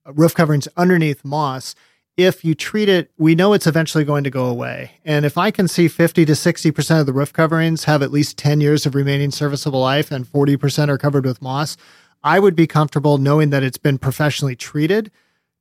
roof 0.07 0.35
coverings 0.35 0.69
underneath 0.77 1.25
moss, 1.25 1.75
if 2.17 2.45
you 2.45 2.55
treat 2.55 2.89
it, 2.89 3.11
we 3.17 3.35
know 3.35 3.53
it's 3.53 3.67
eventually 3.67 4.05
going 4.05 4.25
to 4.25 4.31
go 4.31 4.47
away. 4.47 4.93
And 5.05 5.25
if 5.25 5.39
I 5.39 5.51
can 5.51 5.67
see 5.67 5.89
50 5.89 6.25
to 6.27 6.33
60% 6.33 7.01
of 7.01 7.07
the 7.07 7.13
roof 7.13 7.33
coverings 7.33 7.85
have 7.85 8.03
at 8.03 8.13
least 8.13 8.37
10 8.37 8.61
years 8.61 8.85
of 8.85 8.95
remaining 8.95 9.31
serviceable 9.31 9.81
life 9.81 10.11
and 10.11 10.27
40% 10.27 10.89
are 10.89 10.99
covered 10.99 11.25
with 11.25 11.41
moss, 11.41 11.77
I 12.23 12.39
would 12.39 12.55
be 12.55 12.67
comfortable 12.67 13.19
knowing 13.19 13.51
that 13.51 13.63
it's 13.63 13.79
been 13.79 13.99
professionally 13.99 14.55
treated 14.55 15.11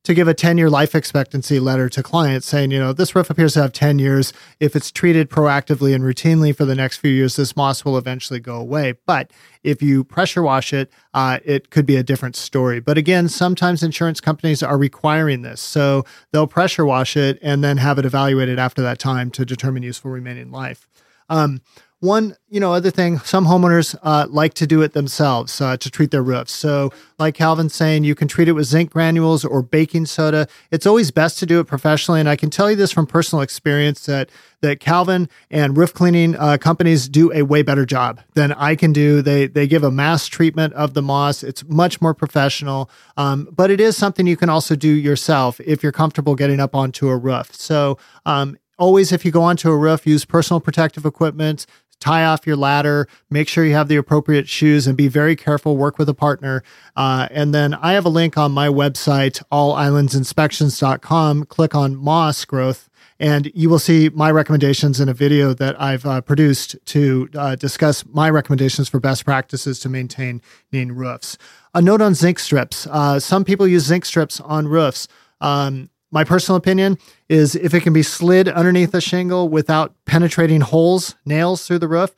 to 0.04 0.14
give 0.14 0.26
a 0.26 0.34
10 0.34 0.58
year 0.58 0.68
life 0.68 0.94
expectancy 0.94 1.60
letter 1.60 1.88
to 1.88 2.02
clients 2.02 2.46
saying, 2.46 2.70
you 2.70 2.78
know, 2.78 2.92
this 2.92 3.14
roof 3.14 3.30
appears 3.30 3.54
to 3.54 3.62
have 3.62 3.72
10 3.72 3.98
years. 3.98 4.32
If 4.58 4.74
it's 4.74 4.90
treated 4.90 5.30
proactively 5.30 5.94
and 5.94 6.02
routinely 6.02 6.54
for 6.54 6.64
the 6.64 6.74
next 6.74 6.98
few 6.98 7.10
years, 7.10 7.36
this 7.36 7.56
moss 7.56 7.84
will 7.84 7.96
eventually 7.96 8.40
go 8.40 8.56
away. 8.56 8.94
But 9.06 9.30
if 9.62 9.80
you 9.80 10.02
pressure 10.02 10.42
wash 10.42 10.72
it, 10.72 10.90
uh, 11.14 11.38
it 11.44 11.70
could 11.70 11.86
be 11.86 11.96
a 11.96 12.02
different 12.02 12.34
story. 12.34 12.80
But 12.80 12.98
again, 12.98 13.28
sometimes 13.28 13.82
insurance 13.82 14.20
companies 14.20 14.62
are 14.62 14.76
requiring 14.76 15.42
this. 15.42 15.60
So 15.60 16.04
they'll 16.32 16.48
pressure 16.48 16.84
wash 16.84 17.16
it 17.16 17.38
and 17.40 17.62
then 17.62 17.76
have 17.76 17.98
it 17.98 18.04
evaluated 18.04 18.58
after 18.58 18.82
that 18.82 18.98
time 18.98 19.30
to 19.32 19.44
determine 19.44 19.82
useful 19.82 20.10
remaining 20.10 20.50
life. 20.50 20.88
Um, 21.28 21.60
one, 22.02 22.34
you 22.48 22.58
know, 22.58 22.72
other 22.72 22.90
thing, 22.90 23.20
some 23.20 23.46
homeowners 23.46 23.96
uh, 24.02 24.26
like 24.28 24.54
to 24.54 24.66
do 24.66 24.82
it 24.82 24.92
themselves 24.92 25.60
uh, 25.60 25.76
to 25.76 25.88
treat 25.88 26.10
their 26.10 26.22
roofs. 26.22 26.50
So, 26.50 26.92
like 27.20 27.36
Calvin's 27.36 27.76
saying, 27.76 28.02
you 28.02 28.16
can 28.16 28.26
treat 28.26 28.48
it 28.48 28.52
with 28.52 28.66
zinc 28.66 28.90
granules 28.90 29.44
or 29.44 29.62
baking 29.62 30.06
soda. 30.06 30.48
It's 30.72 30.84
always 30.84 31.12
best 31.12 31.38
to 31.38 31.46
do 31.46 31.60
it 31.60 31.68
professionally, 31.68 32.18
and 32.18 32.28
I 32.28 32.34
can 32.34 32.50
tell 32.50 32.68
you 32.68 32.74
this 32.74 32.90
from 32.90 33.06
personal 33.06 33.40
experience 33.40 34.04
that 34.06 34.30
that 34.62 34.80
Calvin 34.80 35.28
and 35.48 35.76
roof 35.76 35.94
cleaning 35.94 36.34
uh, 36.34 36.56
companies 36.56 37.08
do 37.08 37.32
a 37.32 37.42
way 37.42 37.62
better 37.62 37.86
job 37.86 38.20
than 38.34 38.52
I 38.52 38.74
can 38.74 38.92
do. 38.92 39.22
They 39.22 39.46
they 39.46 39.68
give 39.68 39.84
a 39.84 39.90
mass 39.92 40.26
treatment 40.26 40.74
of 40.74 40.94
the 40.94 41.02
moss. 41.02 41.44
It's 41.44 41.62
much 41.68 42.00
more 42.00 42.14
professional, 42.14 42.90
um, 43.16 43.48
but 43.52 43.70
it 43.70 43.80
is 43.80 43.96
something 43.96 44.26
you 44.26 44.36
can 44.36 44.50
also 44.50 44.74
do 44.74 44.88
yourself 44.88 45.60
if 45.60 45.84
you're 45.84 45.92
comfortable 45.92 46.34
getting 46.34 46.58
up 46.58 46.74
onto 46.74 47.08
a 47.08 47.16
roof. 47.16 47.54
So 47.54 47.96
um, 48.26 48.56
always, 48.82 49.12
if 49.12 49.24
you 49.24 49.30
go 49.30 49.42
onto 49.42 49.70
a 49.70 49.76
roof, 49.76 50.06
use 50.06 50.24
personal 50.24 50.60
protective 50.60 51.06
equipment. 51.06 51.66
Tie 52.02 52.24
off 52.24 52.48
your 52.48 52.56
ladder. 52.56 53.06
Make 53.30 53.46
sure 53.46 53.64
you 53.64 53.74
have 53.74 53.86
the 53.86 53.94
appropriate 53.94 54.48
shoes, 54.48 54.88
and 54.88 54.96
be 54.96 55.06
very 55.06 55.36
careful. 55.36 55.76
Work 55.76 55.98
with 55.98 56.08
a 56.08 56.14
partner. 56.14 56.64
Uh, 56.96 57.28
and 57.30 57.54
then 57.54 57.74
I 57.74 57.92
have 57.92 58.04
a 58.04 58.08
link 58.08 58.36
on 58.36 58.50
my 58.50 58.66
website, 58.66 59.40
allislandsinspections.com. 59.52 61.44
Click 61.44 61.76
on 61.76 61.94
moss 61.94 62.44
growth 62.44 62.90
and 63.20 63.52
you 63.54 63.70
will 63.70 63.78
see 63.78 64.08
my 64.08 64.32
recommendations 64.32 64.98
in 64.98 65.08
a 65.08 65.14
video 65.14 65.54
that 65.54 65.80
I've 65.80 66.04
uh, 66.04 66.20
produced 66.22 66.74
to 66.86 67.28
uh, 67.36 67.54
discuss 67.54 68.04
my 68.06 68.28
recommendations 68.28 68.88
for 68.88 68.98
best 68.98 69.24
practices 69.24 69.78
to 69.80 69.88
maintain 69.88 70.42
roofs. 70.72 71.38
A 71.72 71.80
note 71.80 72.02
on 72.02 72.14
zinc 72.14 72.40
strips. 72.40 72.88
Uh, 72.88 73.20
some 73.20 73.44
people 73.44 73.68
use 73.68 73.84
zinc 73.84 74.06
strips 74.06 74.40
on 74.40 74.66
roofs. 74.66 75.06
Um, 75.40 75.88
my 76.12 76.24
personal 76.24 76.56
opinion 76.56 76.98
is 77.28 77.56
if 77.56 77.74
it 77.74 77.80
can 77.80 77.92
be 77.92 78.02
slid 78.02 78.48
underneath 78.48 78.94
a 78.94 79.00
shingle 79.00 79.48
without 79.48 79.94
penetrating 80.04 80.60
holes, 80.60 81.16
nails 81.24 81.66
through 81.66 81.80
the 81.80 81.88
roof, 81.88 82.14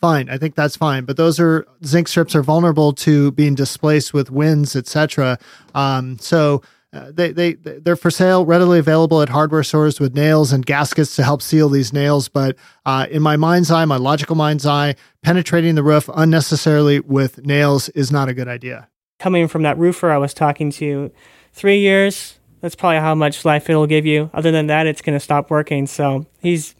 fine. 0.00 0.28
I 0.28 0.38
think 0.38 0.54
that's 0.54 0.76
fine. 0.76 1.04
But 1.04 1.16
those 1.16 1.40
are 1.40 1.66
zinc 1.84 2.08
strips 2.08 2.34
are 2.34 2.42
vulnerable 2.42 2.92
to 2.92 3.32
being 3.32 3.54
displaced 3.54 4.14
with 4.14 4.30
winds, 4.30 4.76
etc. 4.76 5.38
Um, 5.74 6.18
so 6.18 6.62
uh, 6.92 7.10
they 7.12 7.32
they 7.32 7.54
they're 7.54 7.96
for 7.96 8.10
sale, 8.10 8.46
readily 8.46 8.78
available 8.78 9.20
at 9.20 9.28
hardware 9.28 9.62
stores 9.62 10.00
with 10.00 10.14
nails 10.14 10.52
and 10.52 10.64
gaskets 10.64 11.16
to 11.16 11.22
help 11.22 11.42
seal 11.42 11.68
these 11.68 11.92
nails. 11.92 12.28
But 12.28 12.56
uh, 12.86 13.06
in 13.10 13.22
my 13.22 13.36
mind's 13.36 13.70
eye, 13.70 13.84
my 13.84 13.96
logical 13.96 14.36
mind's 14.36 14.64
eye, 14.64 14.94
penetrating 15.22 15.74
the 15.74 15.82
roof 15.82 16.08
unnecessarily 16.14 17.00
with 17.00 17.44
nails 17.44 17.88
is 17.90 18.10
not 18.10 18.28
a 18.28 18.34
good 18.34 18.48
idea. 18.48 18.88
Coming 19.18 19.48
from 19.48 19.62
that 19.62 19.76
roofer 19.76 20.10
I 20.10 20.18
was 20.18 20.32
talking 20.32 20.70
to, 20.72 21.10
three 21.52 21.80
years. 21.80 22.37
That's 22.60 22.74
probably 22.74 22.98
how 22.98 23.14
much 23.14 23.44
life 23.44 23.70
it'll 23.70 23.86
give 23.86 24.06
you. 24.06 24.30
Other 24.34 24.50
than 24.50 24.66
that, 24.66 24.86
it's 24.86 25.00
going 25.00 25.16
to 25.16 25.20
stop 25.20 25.50
working. 25.50 25.86
So 25.86 26.26
he's 26.40 26.74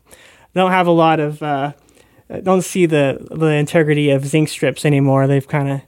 don't 0.54 0.70
have 0.72 0.86
a 0.86 0.92
lot 0.92 1.20
of 1.20 1.42
uh, 1.42 1.72
don't 2.42 2.62
see 2.62 2.86
the 2.86 3.28
the 3.30 3.46
integrity 3.46 4.10
of 4.10 4.26
zinc 4.26 4.48
strips 4.48 4.84
anymore. 4.84 5.26
They've 5.26 5.46
kind 5.46 5.68
of 5.68 5.80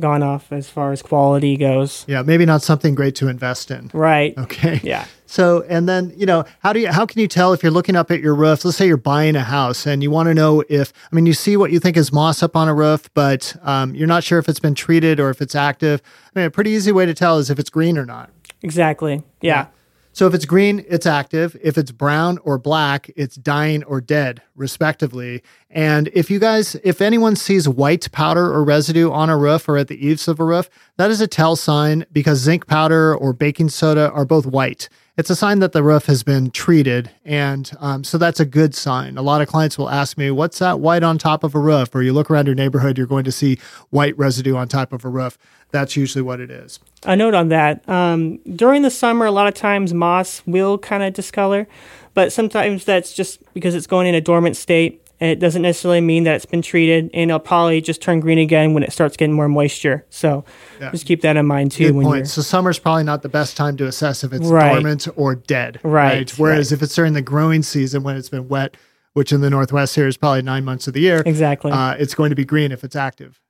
gone 0.00 0.22
off 0.22 0.50
as 0.50 0.68
far 0.68 0.92
as 0.92 1.02
quality 1.02 1.56
goes. 1.56 2.04
Yeah, 2.08 2.22
maybe 2.22 2.46
not 2.46 2.62
something 2.62 2.94
great 2.94 3.14
to 3.16 3.28
invest 3.28 3.70
in. 3.70 3.90
Right. 3.92 4.36
Okay. 4.36 4.80
Yeah. 4.82 5.04
So, 5.26 5.64
and 5.68 5.88
then, 5.88 6.12
you 6.16 6.26
know, 6.26 6.44
how 6.58 6.72
do 6.72 6.80
you 6.80 6.90
how 6.90 7.06
can 7.06 7.20
you 7.20 7.28
tell 7.28 7.52
if 7.52 7.62
you're 7.62 7.70
looking 7.70 7.94
up 7.94 8.10
at 8.10 8.20
your 8.20 8.34
roof? 8.34 8.64
Let's 8.64 8.76
say 8.76 8.88
you're 8.88 8.96
buying 8.96 9.36
a 9.36 9.44
house 9.44 9.86
and 9.86 10.02
you 10.02 10.10
want 10.10 10.26
to 10.26 10.34
know 10.34 10.64
if 10.68 10.92
I 11.12 11.14
mean 11.14 11.26
you 11.26 11.34
see 11.34 11.56
what 11.56 11.70
you 11.70 11.78
think 11.78 11.96
is 11.96 12.12
moss 12.12 12.42
up 12.42 12.56
on 12.56 12.66
a 12.66 12.74
roof, 12.74 13.08
but 13.14 13.54
um, 13.62 13.94
you're 13.94 14.08
not 14.08 14.24
sure 14.24 14.40
if 14.40 14.48
it's 14.48 14.58
been 14.58 14.74
treated 14.74 15.20
or 15.20 15.30
if 15.30 15.40
it's 15.40 15.54
active. 15.54 16.02
I 16.34 16.38
mean, 16.38 16.46
a 16.46 16.50
pretty 16.50 16.70
easy 16.70 16.90
way 16.90 17.06
to 17.06 17.14
tell 17.14 17.38
is 17.38 17.48
if 17.48 17.60
it's 17.60 17.70
green 17.70 17.96
or 17.96 18.04
not. 18.04 18.30
Exactly. 18.62 19.22
yeah. 19.40 19.54
yeah. 19.54 19.66
So 20.12 20.26
if 20.26 20.34
it's 20.34 20.44
green, 20.44 20.84
it's 20.88 21.06
active. 21.06 21.56
If 21.62 21.78
it's 21.78 21.92
brown 21.92 22.38
or 22.38 22.58
black, 22.58 23.10
it's 23.14 23.36
dying 23.36 23.84
or 23.84 24.00
dead, 24.00 24.42
respectively. 24.56 25.42
And 25.70 26.08
if 26.12 26.30
you 26.30 26.40
guys, 26.40 26.74
if 26.82 27.00
anyone 27.00 27.36
sees 27.36 27.68
white 27.68 28.10
powder 28.10 28.46
or 28.52 28.64
residue 28.64 29.10
on 29.12 29.30
a 29.30 29.38
roof 29.38 29.68
or 29.68 29.76
at 29.76 29.86
the 29.86 30.04
eaves 30.04 30.26
of 30.26 30.40
a 30.40 30.44
roof, 30.44 30.68
that 30.96 31.12
is 31.12 31.20
a 31.20 31.28
tell 31.28 31.54
sign 31.54 32.06
because 32.12 32.40
zinc 32.40 32.66
powder 32.66 33.14
or 33.14 33.32
baking 33.32 33.68
soda 33.68 34.10
are 34.10 34.24
both 34.24 34.46
white 34.46 34.88
it's 35.20 35.28
a 35.28 35.36
sign 35.36 35.58
that 35.58 35.72
the 35.72 35.82
roof 35.82 36.06
has 36.06 36.22
been 36.22 36.50
treated. 36.50 37.10
And 37.26 37.70
um, 37.78 38.04
so 38.04 38.16
that's 38.16 38.40
a 38.40 38.46
good 38.46 38.74
sign. 38.74 39.18
A 39.18 39.22
lot 39.22 39.42
of 39.42 39.48
clients 39.48 39.76
will 39.76 39.90
ask 39.90 40.16
me, 40.16 40.30
What's 40.30 40.58
that 40.60 40.80
white 40.80 41.02
on 41.02 41.18
top 41.18 41.44
of 41.44 41.54
a 41.54 41.58
roof? 41.60 41.94
Or 41.94 42.02
you 42.02 42.14
look 42.14 42.30
around 42.30 42.46
your 42.46 42.54
neighborhood, 42.54 42.96
you're 42.96 43.06
going 43.06 43.24
to 43.24 43.32
see 43.32 43.58
white 43.90 44.16
residue 44.16 44.56
on 44.56 44.66
top 44.66 44.94
of 44.94 45.04
a 45.04 45.10
roof. 45.10 45.36
That's 45.72 45.94
usually 45.94 46.22
what 46.22 46.40
it 46.40 46.50
is. 46.50 46.80
A 47.04 47.14
note 47.14 47.34
on 47.34 47.48
that 47.48 47.86
um, 47.86 48.38
during 48.56 48.80
the 48.80 48.90
summer, 48.90 49.26
a 49.26 49.30
lot 49.30 49.46
of 49.46 49.52
times 49.52 49.92
moss 49.92 50.42
will 50.46 50.78
kind 50.78 51.02
of 51.02 51.12
discolor, 51.12 51.68
but 52.14 52.32
sometimes 52.32 52.86
that's 52.86 53.12
just 53.12 53.42
because 53.52 53.74
it's 53.74 53.86
going 53.86 54.06
in 54.06 54.14
a 54.14 54.20
dormant 54.22 54.56
state. 54.56 55.06
It 55.20 55.38
doesn't 55.38 55.60
necessarily 55.60 56.00
mean 56.00 56.24
that 56.24 56.36
it's 56.36 56.46
been 56.46 56.62
treated, 56.62 57.10
and 57.12 57.30
it'll 57.30 57.40
probably 57.40 57.82
just 57.82 58.00
turn 58.00 58.20
green 58.20 58.38
again 58.38 58.72
when 58.72 58.82
it 58.82 58.90
starts 58.90 59.18
getting 59.18 59.34
more 59.34 59.48
moisture. 59.48 60.06
So 60.08 60.44
yeah. 60.80 60.90
just 60.90 61.04
keep 61.04 61.20
that 61.20 61.36
in 61.36 61.46
mind 61.46 61.72
too. 61.72 61.92
Good 61.92 62.02
point. 62.02 62.28
So 62.28 62.40
summer's 62.40 62.78
probably 62.78 63.04
not 63.04 63.20
the 63.20 63.28
best 63.28 63.56
time 63.56 63.76
to 63.76 63.86
assess 63.86 64.24
if 64.24 64.32
it's 64.32 64.46
right. 64.46 64.72
dormant 64.72 65.08
or 65.16 65.34
dead. 65.34 65.78
Right. 65.82 66.14
right? 66.14 66.30
Whereas 66.38 66.72
right. 66.72 66.78
if 66.78 66.82
it's 66.82 66.94
during 66.94 67.12
the 67.12 67.22
growing 67.22 67.62
season 67.62 68.02
when 68.02 68.16
it's 68.16 68.30
been 68.30 68.48
wet, 68.48 68.76
which 69.12 69.30
in 69.30 69.42
the 69.42 69.50
Northwest 69.50 69.94
here 69.94 70.06
is 70.06 70.16
probably 70.16 70.40
nine 70.40 70.64
months 70.64 70.88
of 70.88 70.94
the 70.94 71.00
year, 71.00 71.22
exactly, 71.26 71.70
uh, 71.70 71.94
it's 71.98 72.14
going 72.14 72.30
to 72.30 72.36
be 72.36 72.46
green 72.46 72.72
if 72.72 72.82
it's 72.82 72.96
active. 72.96 73.40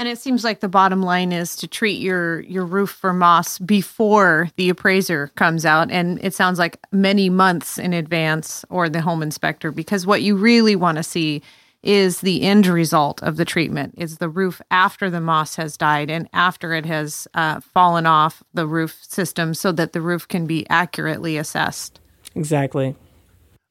And 0.00 0.08
it 0.08 0.18
seems 0.18 0.44
like 0.44 0.60
the 0.60 0.68
bottom 0.68 1.02
line 1.02 1.30
is 1.30 1.54
to 1.56 1.68
treat 1.68 2.00
your 2.00 2.40
your 2.40 2.64
roof 2.64 2.88
for 2.88 3.12
moss 3.12 3.58
before 3.58 4.48
the 4.56 4.70
appraiser 4.70 5.30
comes 5.34 5.66
out. 5.66 5.90
And 5.90 6.18
it 6.24 6.32
sounds 6.32 6.58
like 6.58 6.78
many 6.90 7.28
months 7.28 7.76
in 7.76 7.92
advance 7.92 8.64
or 8.70 8.88
the 8.88 9.02
home 9.02 9.22
inspector 9.22 9.70
because 9.70 10.06
what 10.06 10.22
you 10.22 10.36
really 10.36 10.74
want 10.74 10.96
to 10.96 11.02
see 11.02 11.42
is 11.82 12.22
the 12.22 12.40
end 12.40 12.66
result 12.66 13.22
of 13.22 13.36
the 13.36 13.44
treatment 13.44 13.94
is 13.98 14.16
the 14.16 14.30
roof 14.30 14.62
after 14.70 15.10
the 15.10 15.20
moss 15.20 15.56
has 15.56 15.76
died 15.76 16.08
and 16.08 16.30
after 16.32 16.72
it 16.72 16.86
has 16.86 17.28
uh, 17.34 17.60
fallen 17.60 18.06
off 18.06 18.42
the 18.54 18.66
roof 18.66 19.04
system 19.06 19.52
so 19.52 19.70
that 19.70 19.92
the 19.92 20.00
roof 20.00 20.26
can 20.26 20.46
be 20.46 20.66
accurately 20.70 21.36
assessed. 21.36 22.00
Exactly 22.34 22.96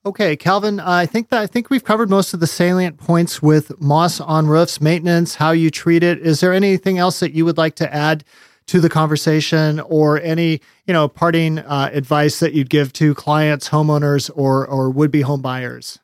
Okay, 0.06 0.38
Calvin, 0.38 0.80
I 0.80 1.06
think 1.06 1.28
that 1.28 1.42
I 1.42 1.48
think 1.48 1.70
we've 1.70 1.84
covered 1.84 2.10
most 2.10 2.34
of 2.34 2.40
the 2.40 2.48
salient 2.48 2.98
points 2.98 3.42
with 3.42 3.82
moss 3.82 4.22
on 4.22 4.48
roofs, 4.48 4.80
maintenance, 4.80 5.36
how 5.36 5.52
you 5.52 5.70
treat 5.70 6.04
it. 6.04 6.20
Is 6.20 6.40
there 6.40 6.54
anything 6.54 6.98
else 6.98 7.20
that 7.20 7.34
you 7.34 7.44
would 7.44 7.58
like 7.58 7.76
to 7.76 7.94
add 7.94 8.24
to 8.68 8.80
the 8.80 8.88
conversation, 8.88 9.82
or 9.82 10.22
any 10.22 10.62
you 10.88 10.94
know 10.94 11.10
parting 11.10 11.60
uh, 11.60 11.90
advice 11.92 12.40
that 12.40 12.54
you'd 12.54 12.70
give 12.70 12.94
to 12.94 13.14
clients, 13.14 13.70
homeowners, 13.70 14.32
or 14.36 14.66
or 14.66 14.90
would 14.90 15.12
be 15.12 15.20
home 15.20 15.42
buyers? 15.42 16.00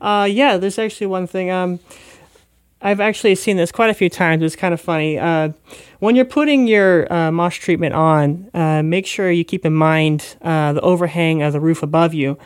Uh, 0.00 0.26
yeah, 0.28 0.56
there's 0.56 0.78
actually 0.78 1.06
one 1.06 1.28
thing. 1.28 1.52
Um, 1.52 1.78
I've 2.82 3.00
actually 3.00 3.36
seen 3.36 3.56
this 3.56 3.70
quite 3.70 3.90
a 3.90 3.94
few 3.94 4.10
times. 4.10 4.42
It's 4.42 4.56
kind 4.56 4.74
of 4.74 4.80
funny. 4.80 5.20
Uh, 5.20 5.50
when 6.00 6.16
you're 6.16 6.24
putting 6.24 6.66
your 6.66 7.12
uh, 7.12 7.30
moss 7.30 7.54
treatment 7.54 7.94
on, 7.94 8.50
uh, 8.54 8.82
make 8.82 9.06
sure 9.06 9.30
you 9.30 9.44
keep 9.44 9.64
in 9.64 9.74
mind 9.74 10.36
uh, 10.42 10.72
the 10.72 10.80
overhang 10.80 11.42
of 11.42 11.52
the 11.52 11.60
roof 11.60 11.84
above 11.84 12.12
you 12.12 12.36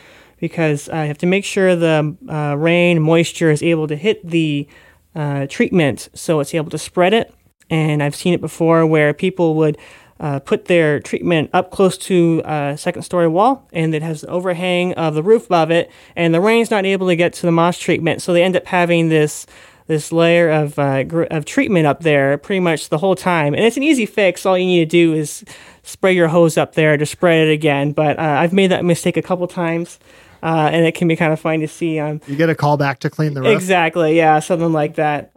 because 0.45 0.89
I 0.89 1.05
have 1.05 1.17
to 1.17 1.25
make 1.25 1.43
sure 1.43 1.75
the 1.75 2.15
uh, 2.29 2.55
rain 2.55 3.01
moisture 3.01 3.49
is 3.49 3.63
able 3.63 3.87
to 3.87 3.95
hit 3.95 4.23
the 4.23 4.67
uh, 5.15 5.47
treatment 5.47 6.07
so 6.13 6.39
it's 6.39 6.53
able 6.53 6.69
to 6.69 6.77
spread 6.77 7.13
it. 7.13 7.33
And 7.71 8.03
I've 8.03 8.15
seen 8.15 8.35
it 8.35 8.41
before 8.41 8.85
where 8.85 9.11
people 9.11 9.55
would 9.55 9.75
uh, 10.19 10.39
put 10.39 10.65
their 10.65 10.99
treatment 10.99 11.49
up 11.51 11.71
close 11.71 11.97
to 11.97 12.43
a 12.45 12.77
second 12.77 13.01
story 13.01 13.27
wall 13.27 13.67
and 13.73 13.95
it 13.95 14.03
has 14.03 14.21
the 14.21 14.27
overhang 14.27 14.93
of 14.93 15.15
the 15.15 15.23
roof 15.23 15.47
above 15.47 15.71
it, 15.71 15.89
and 16.15 16.31
the 16.31 16.39
rain's 16.39 16.69
not 16.69 16.85
able 16.85 17.07
to 17.07 17.15
get 17.15 17.33
to 17.33 17.41
the 17.47 17.51
moss 17.51 17.79
treatment, 17.79 18.21
so 18.21 18.31
they 18.31 18.43
end 18.43 18.55
up 18.55 18.67
having 18.67 19.09
this 19.09 19.47
this 19.87 20.11
layer 20.11 20.49
of 20.49 20.79
uh, 20.79 21.03
gr- 21.03 21.23
of 21.23 21.45
treatment 21.45 21.85
up 21.85 22.01
there 22.01 22.37
pretty 22.37 22.59
much 22.59 22.89
the 22.89 22.97
whole 22.97 23.15
time. 23.15 23.53
And 23.53 23.63
it's 23.63 23.77
an 23.77 23.83
easy 23.83 24.05
fix. 24.05 24.45
All 24.45 24.57
you 24.57 24.65
need 24.65 24.89
to 24.89 24.97
do 24.97 25.13
is 25.13 25.43
spray 25.83 26.13
your 26.13 26.27
hose 26.27 26.57
up 26.57 26.73
there 26.73 26.97
to 26.97 27.05
spread 27.05 27.47
it 27.47 27.51
again. 27.51 27.91
But 27.91 28.17
uh, 28.17 28.21
I've 28.21 28.53
made 28.53 28.71
that 28.71 28.83
mistake 28.83 29.17
a 29.17 29.21
couple 29.21 29.47
times 29.47 29.99
uh, 30.45 30.69
and 30.71 30.85
it 30.85 30.93
can 30.93 31.07
be 31.07 31.15
kind 31.15 31.33
of 31.33 31.39
fun 31.39 31.59
to 31.59 31.67
see. 31.67 31.99
Um, 31.99 32.21
you 32.27 32.35
get 32.35 32.51
a 32.51 32.55
call 32.55 32.77
back 32.77 32.99
to 32.99 33.09
clean 33.09 33.33
the 33.33 33.41
roof. 33.41 33.49
Exactly, 33.49 34.15
yeah, 34.15 34.39
something 34.39 34.71
like 34.71 34.95
that. 34.95 35.31